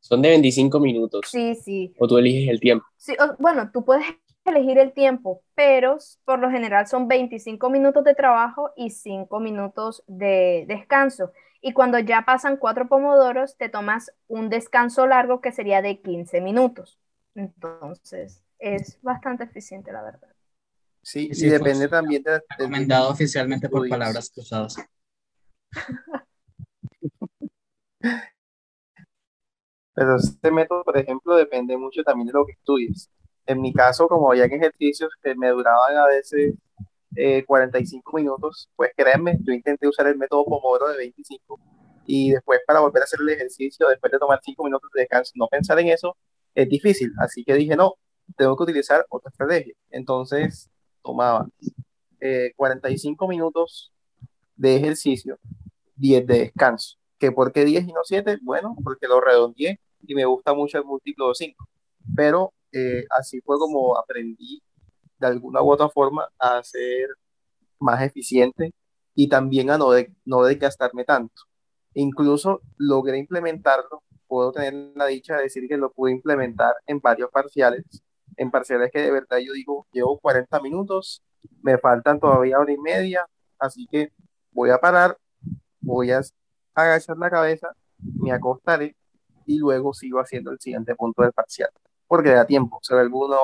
son 0.00 0.22
de 0.22 0.28
25 0.30 0.78
minutos. 0.80 1.26
Sí, 1.30 1.54
sí. 1.54 1.94
O 1.98 2.06
tú 2.06 2.18
eliges 2.18 2.50
el 2.50 2.60
tiempo. 2.60 2.86
Sí, 2.96 3.16
bueno, 3.38 3.70
tú 3.72 3.84
puedes 3.84 4.04
elegir 4.44 4.78
el 4.78 4.92
tiempo, 4.92 5.42
pero 5.54 5.98
por 6.24 6.38
lo 6.38 6.50
general 6.50 6.86
son 6.86 7.08
25 7.08 7.70
minutos 7.70 8.04
de 8.04 8.14
trabajo 8.14 8.70
y 8.76 8.90
5 8.90 9.40
minutos 9.40 10.04
de 10.06 10.64
descanso. 10.68 11.32
Y 11.66 11.72
cuando 11.72 11.98
ya 11.98 12.22
pasan 12.24 12.58
cuatro 12.58 12.86
pomodoros, 12.86 13.56
te 13.56 13.68
tomas 13.68 14.12
un 14.28 14.48
descanso 14.48 15.04
largo 15.04 15.40
que 15.40 15.50
sería 15.50 15.82
de 15.82 16.00
15 16.00 16.40
minutos. 16.40 17.00
Entonces, 17.34 18.44
es 18.60 19.02
bastante 19.02 19.42
eficiente, 19.42 19.90
la 19.90 20.00
verdad. 20.00 20.32
Sí, 21.02 21.28
y 21.28 21.46
depende 21.48 21.88
también 21.88 22.22
de... 22.22 22.40
Recomendado 22.56 23.10
oficialmente 23.10 23.68
por 23.68 23.88
palabras 23.88 24.30
cruzadas. 24.30 24.76
Pero 29.92 30.16
este 30.18 30.52
método, 30.52 30.84
por 30.84 30.96
ejemplo, 30.96 31.34
depende 31.34 31.76
mucho 31.76 32.04
también 32.04 32.28
de 32.28 32.32
lo 32.34 32.46
que 32.46 32.52
estudies. 32.52 33.10
En 33.44 33.60
mi 33.60 33.72
caso, 33.72 34.06
como 34.06 34.30
había 34.30 34.44
ejercicios 34.44 35.10
que 35.20 35.34
me 35.34 35.48
duraban 35.48 35.96
a 35.96 36.06
veces 36.06 36.54
45 37.46 38.18
eh, 38.18 38.22
minutos, 38.22 38.70
pues 38.76 38.90
créanme, 38.96 39.38
yo 39.42 39.52
intenté 39.52 39.88
usar 39.88 40.06
el 40.06 40.16
método 40.16 40.44
Pomodoro 40.44 40.88
de 40.88 40.98
25 40.98 41.58
y 42.06 42.30
después 42.30 42.60
para 42.66 42.80
volver 42.80 43.02
a 43.02 43.04
hacer 43.04 43.20
el 43.20 43.28
ejercicio, 43.30 43.88
después 43.88 44.12
de 44.12 44.18
tomar 44.18 44.40
5 44.42 44.64
minutos 44.64 44.90
de 44.94 45.00
descanso, 45.02 45.32
no 45.34 45.48
pensar 45.48 45.78
en 45.80 45.88
eso 45.88 46.16
es 46.54 46.68
difícil. 46.68 47.12
Así 47.18 47.44
que 47.44 47.54
dije, 47.54 47.76
no, 47.76 47.94
tengo 48.36 48.56
que 48.56 48.64
utilizar 48.64 49.06
otra 49.08 49.30
estrategia. 49.30 49.74
Entonces 49.90 50.70
tomaba 51.02 51.48
45 52.56 53.24
eh, 53.24 53.28
minutos 53.28 53.92
de 54.56 54.76
ejercicio, 54.76 55.38
10 55.96 56.26
de 56.26 56.38
descanso. 56.38 56.96
¿Que 57.18 57.32
por 57.32 57.52
qué 57.52 57.64
10 57.64 57.88
y 57.88 57.92
no 57.92 58.00
7? 58.02 58.38
Bueno, 58.42 58.76
porque 58.82 59.06
lo 59.06 59.20
redondeé 59.20 59.80
y 60.02 60.14
me 60.14 60.24
gusta 60.24 60.54
mucho 60.54 60.78
el 60.78 60.84
múltiplo 60.84 61.28
de 61.28 61.34
5. 61.34 61.68
Pero 62.14 62.52
eh, 62.72 63.04
así 63.10 63.40
fue 63.40 63.58
como 63.58 63.96
aprendí 63.98 64.62
de 65.18 65.26
alguna 65.26 65.62
u 65.62 65.70
otra 65.70 65.88
forma 65.88 66.28
a 66.38 66.62
ser 66.62 67.08
más 67.78 68.02
eficiente 68.02 68.72
y 69.14 69.28
también 69.28 69.70
a 69.70 69.78
no, 69.78 69.90
de, 69.90 70.12
no 70.24 70.42
desgastarme 70.44 71.04
tanto. 71.04 71.42
Incluso 71.94 72.60
logré 72.76 73.18
implementarlo, 73.18 74.02
puedo 74.26 74.52
tener 74.52 74.74
la 74.94 75.06
dicha 75.06 75.36
de 75.36 75.44
decir 75.44 75.68
que 75.68 75.76
lo 75.78 75.92
pude 75.92 76.12
implementar 76.12 76.74
en 76.86 77.00
varios 77.00 77.30
parciales, 77.30 77.84
en 78.36 78.50
parciales 78.50 78.90
que 78.92 79.00
de 79.00 79.10
verdad 79.10 79.38
yo 79.38 79.52
digo, 79.54 79.86
llevo 79.92 80.18
40 80.18 80.60
minutos, 80.60 81.22
me 81.62 81.78
faltan 81.78 82.20
todavía 82.20 82.58
hora 82.58 82.72
y 82.72 82.78
media, 82.78 83.26
así 83.58 83.86
que 83.90 84.12
voy 84.50 84.70
a 84.70 84.78
parar, 84.78 85.16
voy 85.80 86.10
a 86.10 86.20
agachar 86.74 87.16
la 87.16 87.30
cabeza, 87.30 87.72
me 87.98 88.32
acostaré 88.32 88.94
y 89.46 89.58
luego 89.58 89.94
sigo 89.94 90.20
haciendo 90.20 90.50
el 90.50 90.60
siguiente 90.60 90.94
punto 90.94 91.22
del 91.22 91.32
parcial, 91.32 91.70
porque 92.06 92.30
da 92.30 92.46
tiempo, 92.46 92.78
se 92.82 92.94
ve 92.94 93.00
alguno 93.00 93.36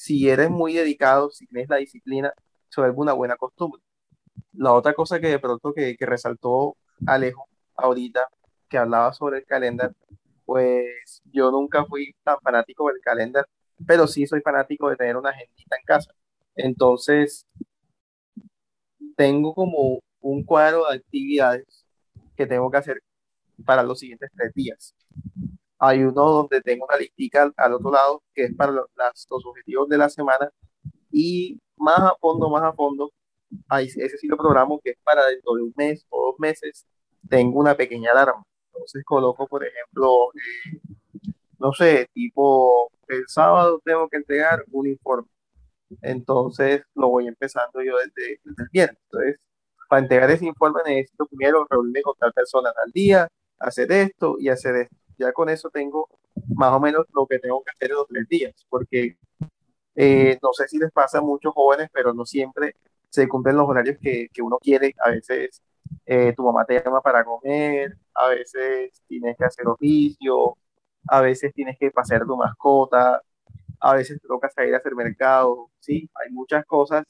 si 0.00 0.30
eres 0.30 0.48
muy 0.50 0.72
dedicado, 0.72 1.30
si 1.30 1.46
tienes 1.46 1.68
la 1.68 1.76
disciplina, 1.76 2.32
se 2.70 2.80
una 2.80 3.12
buena 3.12 3.36
costumbre. 3.36 3.82
La 4.54 4.72
otra 4.72 4.94
cosa 4.94 5.20
que 5.20 5.28
de 5.28 5.38
pronto 5.38 5.74
que, 5.74 5.94
que 5.94 6.06
resaltó 6.06 6.78
Alejo 7.06 7.46
ahorita, 7.76 8.26
que 8.70 8.78
hablaba 8.78 9.12
sobre 9.12 9.40
el 9.40 9.44
calendario, 9.44 9.94
pues 10.46 11.20
yo 11.26 11.50
nunca 11.50 11.84
fui 11.84 12.14
tan 12.24 12.38
fanático 12.40 12.88
del 12.88 13.00
calendario, 13.02 13.46
pero 13.86 14.06
sí 14.06 14.26
soy 14.26 14.40
fanático 14.40 14.88
de 14.88 14.96
tener 14.96 15.18
una 15.18 15.30
agendita 15.30 15.76
en 15.76 15.84
casa. 15.84 16.12
Entonces, 16.56 17.46
tengo 19.16 19.54
como 19.54 20.00
un 20.20 20.44
cuadro 20.44 20.88
de 20.88 20.96
actividades 20.96 21.84
que 22.36 22.46
tengo 22.46 22.70
que 22.70 22.78
hacer 22.78 23.02
para 23.66 23.82
los 23.82 23.98
siguientes 23.98 24.30
tres 24.34 24.54
días. 24.54 24.94
Hay 25.80 26.02
uno 26.02 26.12
donde 26.12 26.60
tengo 26.60 26.86
una 26.86 26.98
listica 26.98 27.50
al, 27.56 27.74
otro 27.74 27.90
lado 27.90 28.22
que 28.34 28.44
es 28.44 28.54
para 28.54 28.70
los, 28.72 28.86
los 29.30 29.46
objetivos 29.46 29.88
de 29.88 29.98
la 29.98 30.10
semana 30.10 30.50
y 31.10 31.58
más 31.76 32.00
a 32.00 32.14
fondo, 32.20 32.50
más 32.50 32.62
a 32.62 32.72
fondo, 32.74 33.10
hay, 33.68 33.86
ese 33.86 34.18
sí 34.18 34.28
lo 34.28 34.36
programo 34.36 34.80
que 34.84 34.90
es 34.90 34.98
para 35.02 35.26
dentro 35.26 35.54
de 35.54 35.62
un 35.62 35.74
mes 35.76 36.06
o 36.10 36.26
dos 36.32 36.34
meses, 36.38 36.86
tengo 37.28 37.58
una 37.58 37.76
pequeña 37.76 38.12
alarma. 38.12 38.44
Entonces 38.72 39.02
coloco, 39.04 39.46
por 39.48 39.64
ejemplo, 39.64 40.30
eh, 40.34 40.80
no 41.58 41.72
sé, 41.72 42.08
tipo 42.14 42.90
el 43.08 43.24
sábado 43.28 43.80
tengo 43.84 44.08
que 44.08 44.18
entregar 44.18 44.64
un 44.70 44.86
informe. 44.86 45.28
Entonces 46.02 46.82
lo 46.94 47.08
voy 47.08 47.26
empezando 47.28 47.82
yo 47.82 47.96
desde, 47.98 48.40
desde 48.44 48.62
el 48.64 48.68
viernes. 48.72 48.98
Entonces, 49.10 49.36
para 49.88 50.02
entregar 50.02 50.30
ese 50.30 50.46
informe 50.46 50.82
necesito 50.86 51.26
primero 51.26 51.66
reunirme 51.68 52.02
con 52.02 52.14
tal 52.18 52.32
persona 52.32 52.72
al 52.84 52.92
día, 52.92 53.28
hacer 53.58 53.90
esto 53.92 54.36
y 54.38 54.48
hacer 54.48 54.76
esto 54.76 54.99
ya 55.20 55.32
con 55.32 55.48
eso 55.48 55.70
tengo 55.70 56.08
más 56.54 56.72
o 56.72 56.80
menos 56.80 57.06
lo 57.14 57.26
que 57.26 57.38
tengo 57.38 57.62
que 57.62 57.70
hacer 57.70 57.90
en 57.90 57.96
los 57.96 58.06
tres 58.08 58.28
días, 58.28 58.66
porque 58.68 59.16
eh, 59.94 60.38
no 60.42 60.52
sé 60.52 60.68
si 60.68 60.78
les 60.78 60.90
pasa 60.92 61.18
a 61.18 61.22
muchos 61.22 61.52
jóvenes, 61.54 61.88
pero 61.92 62.14
no 62.14 62.24
siempre 62.24 62.76
se 63.08 63.28
cumplen 63.28 63.56
los 63.56 63.68
horarios 63.68 63.98
que, 64.00 64.28
que 64.32 64.42
uno 64.42 64.58
quiere. 64.58 64.94
A 65.04 65.10
veces 65.10 65.62
eh, 66.06 66.32
tu 66.36 66.44
mamá 66.44 66.64
te 66.64 66.82
llama 66.82 67.00
para 67.00 67.24
comer, 67.24 67.96
a 68.14 68.28
veces 68.28 68.92
tienes 69.08 69.36
que 69.36 69.44
hacer 69.44 69.66
oficio, 69.66 70.56
a 71.08 71.20
veces 71.20 71.52
tienes 71.54 71.78
que 71.78 71.90
pasear 71.90 72.26
tu 72.26 72.36
mascota, 72.36 73.22
a 73.80 73.94
veces 73.94 74.20
te 74.20 74.28
toca 74.28 74.48
salir 74.50 74.74
a 74.74 74.78
hacer 74.78 74.94
mercado, 74.94 75.70
¿sí? 75.80 76.08
Hay 76.14 76.30
muchas 76.32 76.64
cosas 76.66 77.04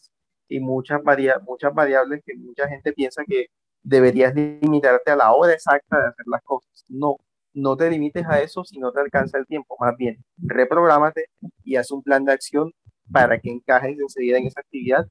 y 0.48 0.60
muchas, 0.60 1.02
varia 1.02 1.40
muchas 1.46 1.74
variables 1.74 2.22
que 2.24 2.34
mucha 2.36 2.68
gente 2.68 2.92
piensa 2.92 3.24
que 3.24 3.48
deberías 3.82 4.34
limitarte 4.34 5.10
a 5.10 5.16
la 5.16 5.32
hora 5.32 5.52
exacta 5.54 6.00
de 6.00 6.08
hacer 6.08 6.26
las 6.26 6.42
cosas. 6.42 6.84
No, 6.88 7.16
no 7.52 7.76
te 7.76 7.90
limites 7.90 8.26
a 8.26 8.40
eso 8.40 8.64
si 8.64 8.78
no 8.78 8.92
te 8.92 9.00
alcanza 9.00 9.38
el 9.38 9.46
tiempo, 9.46 9.76
más 9.80 9.96
bien 9.96 10.24
reprográmate 10.38 11.26
y 11.64 11.76
haz 11.76 11.90
un 11.90 12.02
plan 12.02 12.24
de 12.24 12.32
acción 12.32 12.72
para 13.10 13.40
que 13.40 13.50
encajes 13.50 13.98
enseguida 13.98 14.38
en 14.38 14.46
esa 14.46 14.60
actividad 14.60 15.06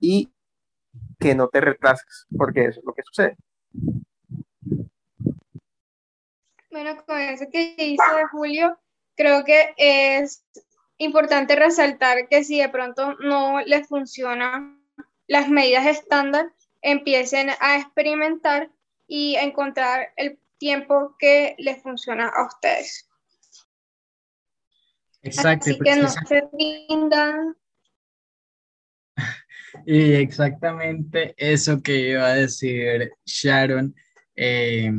y 0.00 0.30
que 1.18 1.34
no 1.34 1.48
te 1.48 1.60
retrases, 1.60 2.26
porque 2.36 2.66
eso 2.66 2.80
es 2.80 2.86
lo 2.86 2.94
que 2.94 3.02
sucede. 3.02 3.36
Bueno, 6.70 7.02
con 7.06 7.18
eso 7.18 7.46
que 7.50 7.74
dice 7.76 8.02
Julio, 8.30 8.78
creo 9.16 9.44
que 9.44 9.74
es 9.76 10.44
importante 10.98 11.56
resaltar 11.56 12.28
que 12.28 12.44
si 12.44 12.60
de 12.60 12.68
pronto 12.68 13.14
no 13.14 13.60
les 13.60 13.88
funcionan 13.88 14.82
las 15.26 15.48
medidas 15.48 15.86
estándar, 15.86 16.52
empiecen 16.82 17.50
a 17.60 17.76
experimentar 17.78 18.70
y 19.06 19.36
a 19.36 19.42
encontrar 19.42 20.12
el 20.16 20.38
tiempo 20.58 21.16
que 21.18 21.54
les 21.58 21.82
funciona 21.82 22.28
a 22.28 22.46
ustedes. 22.46 23.08
Exacto. 25.22 25.70
Así 25.70 25.78
que 25.78 25.96
no 25.96 26.08
se 26.08 26.42
rindan. 26.52 27.56
Y 29.84 30.14
exactamente 30.14 31.34
eso 31.36 31.82
que 31.82 32.10
iba 32.10 32.24
a 32.26 32.34
decir 32.34 33.12
Sharon, 33.24 33.94
eh, 34.34 34.90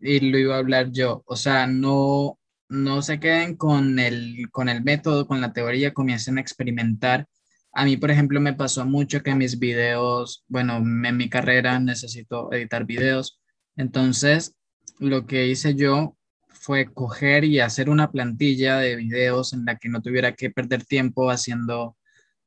y 0.00 0.20
lo 0.20 0.38
iba 0.38 0.56
a 0.56 0.58
hablar 0.58 0.90
yo. 0.90 1.22
O 1.26 1.36
sea, 1.36 1.66
no, 1.66 2.38
no 2.68 3.02
se 3.02 3.20
queden 3.20 3.56
con 3.56 3.98
el, 3.98 4.48
con 4.50 4.68
el 4.68 4.82
método, 4.82 5.26
con 5.26 5.40
la 5.40 5.52
teoría, 5.52 5.92
comiencen 5.92 6.38
a 6.38 6.40
experimentar. 6.40 7.26
A 7.72 7.84
mí, 7.84 7.96
por 7.96 8.10
ejemplo, 8.10 8.40
me 8.40 8.54
pasó 8.54 8.84
mucho 8.86 9.22
que 9.22 9.34
mis 9.34 9.58
videos, 9.58 10.44
bueno, 10.48 10.76
en 10.78 11.16
mi 11.16 11.28
carrera 11.28 11.78
necesito 11.78 12.52
editar 12.52 12.84
videos. 12.84 13.40
Entonces, 13.76 14.56
lo 14.98 15.26
que 15.26 15.46
hice 15.46 15.74
yo 15.74 16.16
fue 16.48 16.92
coger 16.92 17.44
y 17.44 17.60
hacer 17.60 17.90
una 17.90 18.10
plantilla 18.10 18.78
de 18.78 18.96
videos 18.96 19.52
en 19.52 19.64
la 19.64 19.76
que 19.76 19.88
no 19.88 20.00
tuviera 20.00 20.32
que 20.32 20.50
perder 20.50 20.84
tiempo 20.84 21.30
haciendo, 21.30 21.96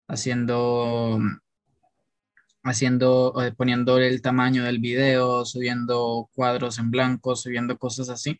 haciendo, 0.08 1.20
haciendo, 2.64 3.36
poniendo 3.58 3.98
el 4.00 4.22
tamaño 4.22 4.64
del 4.64 4.80
video, 4.80 5.46
subiendo 5.46 6.30
cuadros 6.34 6.80
en 6.80 6.90
blanco, 6.90 7.36
subiendo 7.36 7.78
cosas 7.78 8.10
así, 8.10 8.40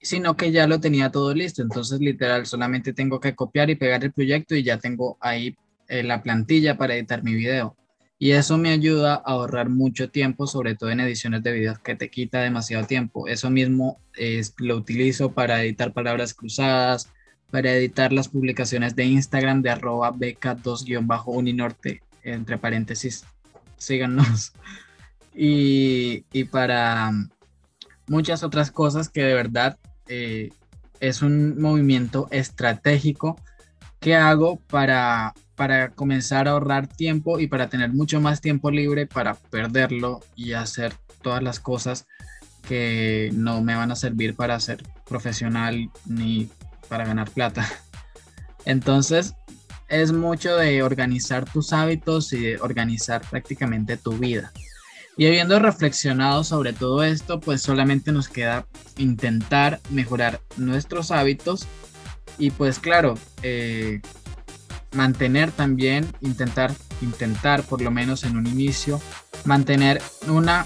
sino 0.00 0.36
que 0.36 0.52
ya 0.52 0.66
lo 0.66 0.80
tenía 0.80 1.10
todo 1.10 1.34
listo. 1.34 1.62
Entonces, 1.62 1.98
literal, 2.00 2.46
solamente 2.46 2.92
tengo 2.92 3.18
que 3.20 3.34
copiar 3.34 3.70
y 3.70 3.76
pegar 3.76 4.04
el 4.04 4.12
proyecto 4.12 4.54
y 4.54 4.62
ya 4.62 4.78
tengo 4.78 5.16
ahí 5.20 5.56
eh, 5.88 6.02
la 6.02 6.22
plantilla 6.22 6.76
para 6.76 6.94
editar 6.94 7.22
mi 7.24 7.34
video. 7.34 7.76
Y 8.18 8.30
eso 8.30 8.58
me 8.58 8.70
ayuda 8.70 9.14
a 9.14 9.32
ahorrar 9.32 9.68
mucho 9.68 10.08
tiempo, 10.10 10.46
sobre 10.46 10.76
todo 10.76 10.90
en 10.90 11.00
ediciones 11.00 11.42
de 11.42 11.52
videos 11.52 11.78
que 11.78 11.96
te 11.96 12.10
quita 12.10 12.40
demasiado 12.40 12.86
tiempo. 12.86 13.26
Eso 13.28 13.50
mismo 13.50 14.00
es, 14.16 14.54
lo 14.58 14.76
utilizo 14.76 15.32
para 15.32 15.62
editar 15.62 15.92
palabras 15.92 16.32
cruzadas, 16.32 17.10
para 17.50 17.72
editar 17.72 18.12
las 18.12 18.28
publicaciones 18.28 18.96
de 18.96 19.04
Instagram 19.04 19.62
de 19.62 19.70
arroba 19.70 20.12
beca2-uninorte, 20.12 22.02
entre 22.22 22.58
paréntesis, 22.58 23.24
síganos. 23.76 24.52
Y, 25.36 26.26
y, 26.32 26.44
para 26.44 27.10
muchas 28.06 28.44
otras 28.44 28.70
cosas 28.70 29.08
que 29.08 29.24
de 29.24 29.34
verdad 29.34 29.76
eh, 30.06 30.50
es 31.00 31.22
un 31.22 31.60
movimiento 31.60 32.28
estratégico 32.30 33.40
que 33.98 34.14
hago 34.14 34.60
para 34.68 35.34
para 35.56 35.90
comenzar 35.90 36.48
a 36.48 36.52
ahorrar 36.52 36.86
tiempo 36.86 37.38
y 37.38 37.46
para 37.46 37.68
tener 37.68 37.92
mucho 37.92 38.20
más 38.20 38.40
tiempo 38.40 38.70
libre 38.70 39.06
para 39.06 39.34
perderlo 39.34 40.20
y 40.34 40.52
hacer 40.52 40.94
todas 41.22 41.42
las 41.42 41.60
cosas 41.60 42.06
que 42.68 43.30
no 43.32 43.60
me 43.62 43.74
van 43.74 43.90
a 43.90 43.96
servir 43.96 44.34
para 44.34 44.58
ser 44.60 44.82
profesional 45.06 45.90
ni 46.06 46.48
para 46.88 47.04
ganar 47.04 47.30
plata. 47.30 47.68
Entonces, 48.64 49.34
es 49.88 50.12
mucho 50.12 50.56
de 50.56 50.82
organizar 50.82 51.44
tus 51.44 51.72
hábitos 51.72 52.32
y 52.32 52.38
de 52.38 52.58
organizar 52.58 53.22
prácticamente 53.28 53.96
tu 53.96 54.12
vida. 54.12 54.52
Y 55.16 55.26
habiendo 55.26 55.58
reflexionado 55.60 56.42
sobre 56.42 56.72
todo 56.72 57.04
esto, 57.04 57.38
pues 57.38 57.62
solamente 57.62 58.10
nos 58.10 58.28
queda 58.28 58.66
intentar 58.96 59.80
mejorar 59.90 60.40
nuestros 60.56 61.12
hábitos 61.12 61.66
y 62.38 62.50
pues 62.50 62.78
claro, 62.80 63.14
eh, 63.42 64.00
mantener 64.94 65.50
también, 65.50 66.06
intentar, 66.20 66.72
intentar 67.02 67.62
por 67.62 67.80
lo 67.80 67.90
menos 67.90 68.24
en 68.24 68.36
un 68.36 68.46
inicio, 68.46 69.00
mantener 69.44 70.00
una, 70.28 70.64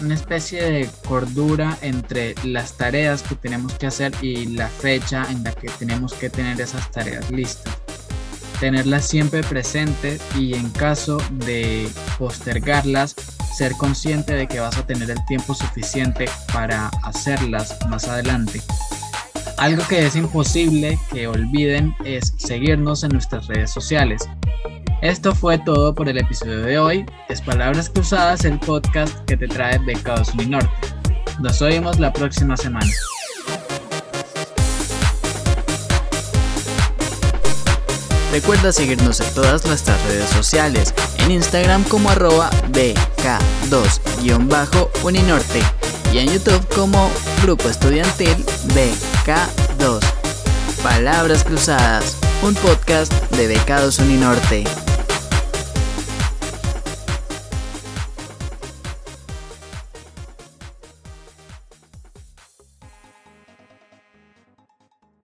una 0.00 0.14
especie 0.14 0.62
de 0.62 0.90
cordura 1.06 1.78
entre 1.82 2.34
las 2.44 2.76
tareas 2.76 3.22
que 3.22 3.34
tenemos 3.34 3.72
que 3.74 3.86
hacer 3.86 4.12
y 4.22 4.46
la 4.46 4.68
fecha 4.68 5.26
en 5.30 5.44
la 5.44 5.52
que 5.52 5.68
tenemos 5.78 6.12
que 6.14 6.30
tener 6.30 6.60
esas 6.60 6.90
tareas 6.90 7.30
listas. 7.30 7.78
Tenerlas 8.60 9.06
siempre 9.06 9.42
presentes 9.44 10.20
y 10.36 10.54
en 10.54 10.70
caso 10.70 11.18
de 11.30 11.88
postergarlas, 12.18 13.14
ser 13.56 13.72
consciente 13.72 14.34
de 14.34 14.48
que 14.48 14.58
vas 14.58 14.76
a 14.76 14.86
tener 14.86 15.10
el 15.10 15.24
tiempo 15.26 15.54
suficiente 15.54 16.28
para 16.52 16.88
hacerlas 17.04 17.76
más 17.88 18.08
adelante. 18.08 18.60
Algo 19.58 19.82
que 19.88 20.06
es 20.06 20.14
imposible 20.14 20.96
que 21.12 21.26
olviden 21.26 21.92
es 22.04 22.32
seguirnos 22.36 23.02
en 23.02 23.10
nuestras 23.10 23.48
redes 23.48 23.72
sociales. 23.72 24.22
Esto 25.02 25.34
fue 25.34 25.58
todo 25.58 25.96
por 25.96 26.08
el 26.08 26.18
episodio 26.18 26.62
de 26.62 26.78
hoy. 26.78 27.04
Es 27.28 27.40
Palabras 27.40 27.90
Cruzadas, 27.90 28.44
el 28.44 28.60
podcast 28.60 29.18
que 29.24 29.36
te 29.36 29.48
trae 29.48 29.80
Becados 29.80 30.32
Norte. 30.36 30.70
Nos 31.40 31.60
oímos 31.60 31.98
la 31.98 32.12
próxima 32.12 32.56
semana. 32.56 32.86
Recuerda 38.30 38.70
seguirnos 38.70 39.18
en 39.20 39.34
todas 39.34 39.66
nuestras 39.66 40.00
redes 40.04 40.30
sociales, 40.30 40.94
en 41.18 41.32
Instagram 41.32 41.82
como 41.84 42.10
arroba 42.10 42.50
BK2-Uninorte 42.70 45.62
y 46.12 46.18
en 46.18 46.28
YouTube 46.28 46.68
como 46.74 47.10
Grupo 47.42 47.68
Estudiantil 47.68 48.44
BK2. 49.28 50.00
Palabras 50.82 51.44
Cruzadas, 51.44 52.16
un 52.42 52.54
podcast 52.54 53.12
de 53.36 53.46
Becados 53.46 53.98
Uninorte. 53.98 54.64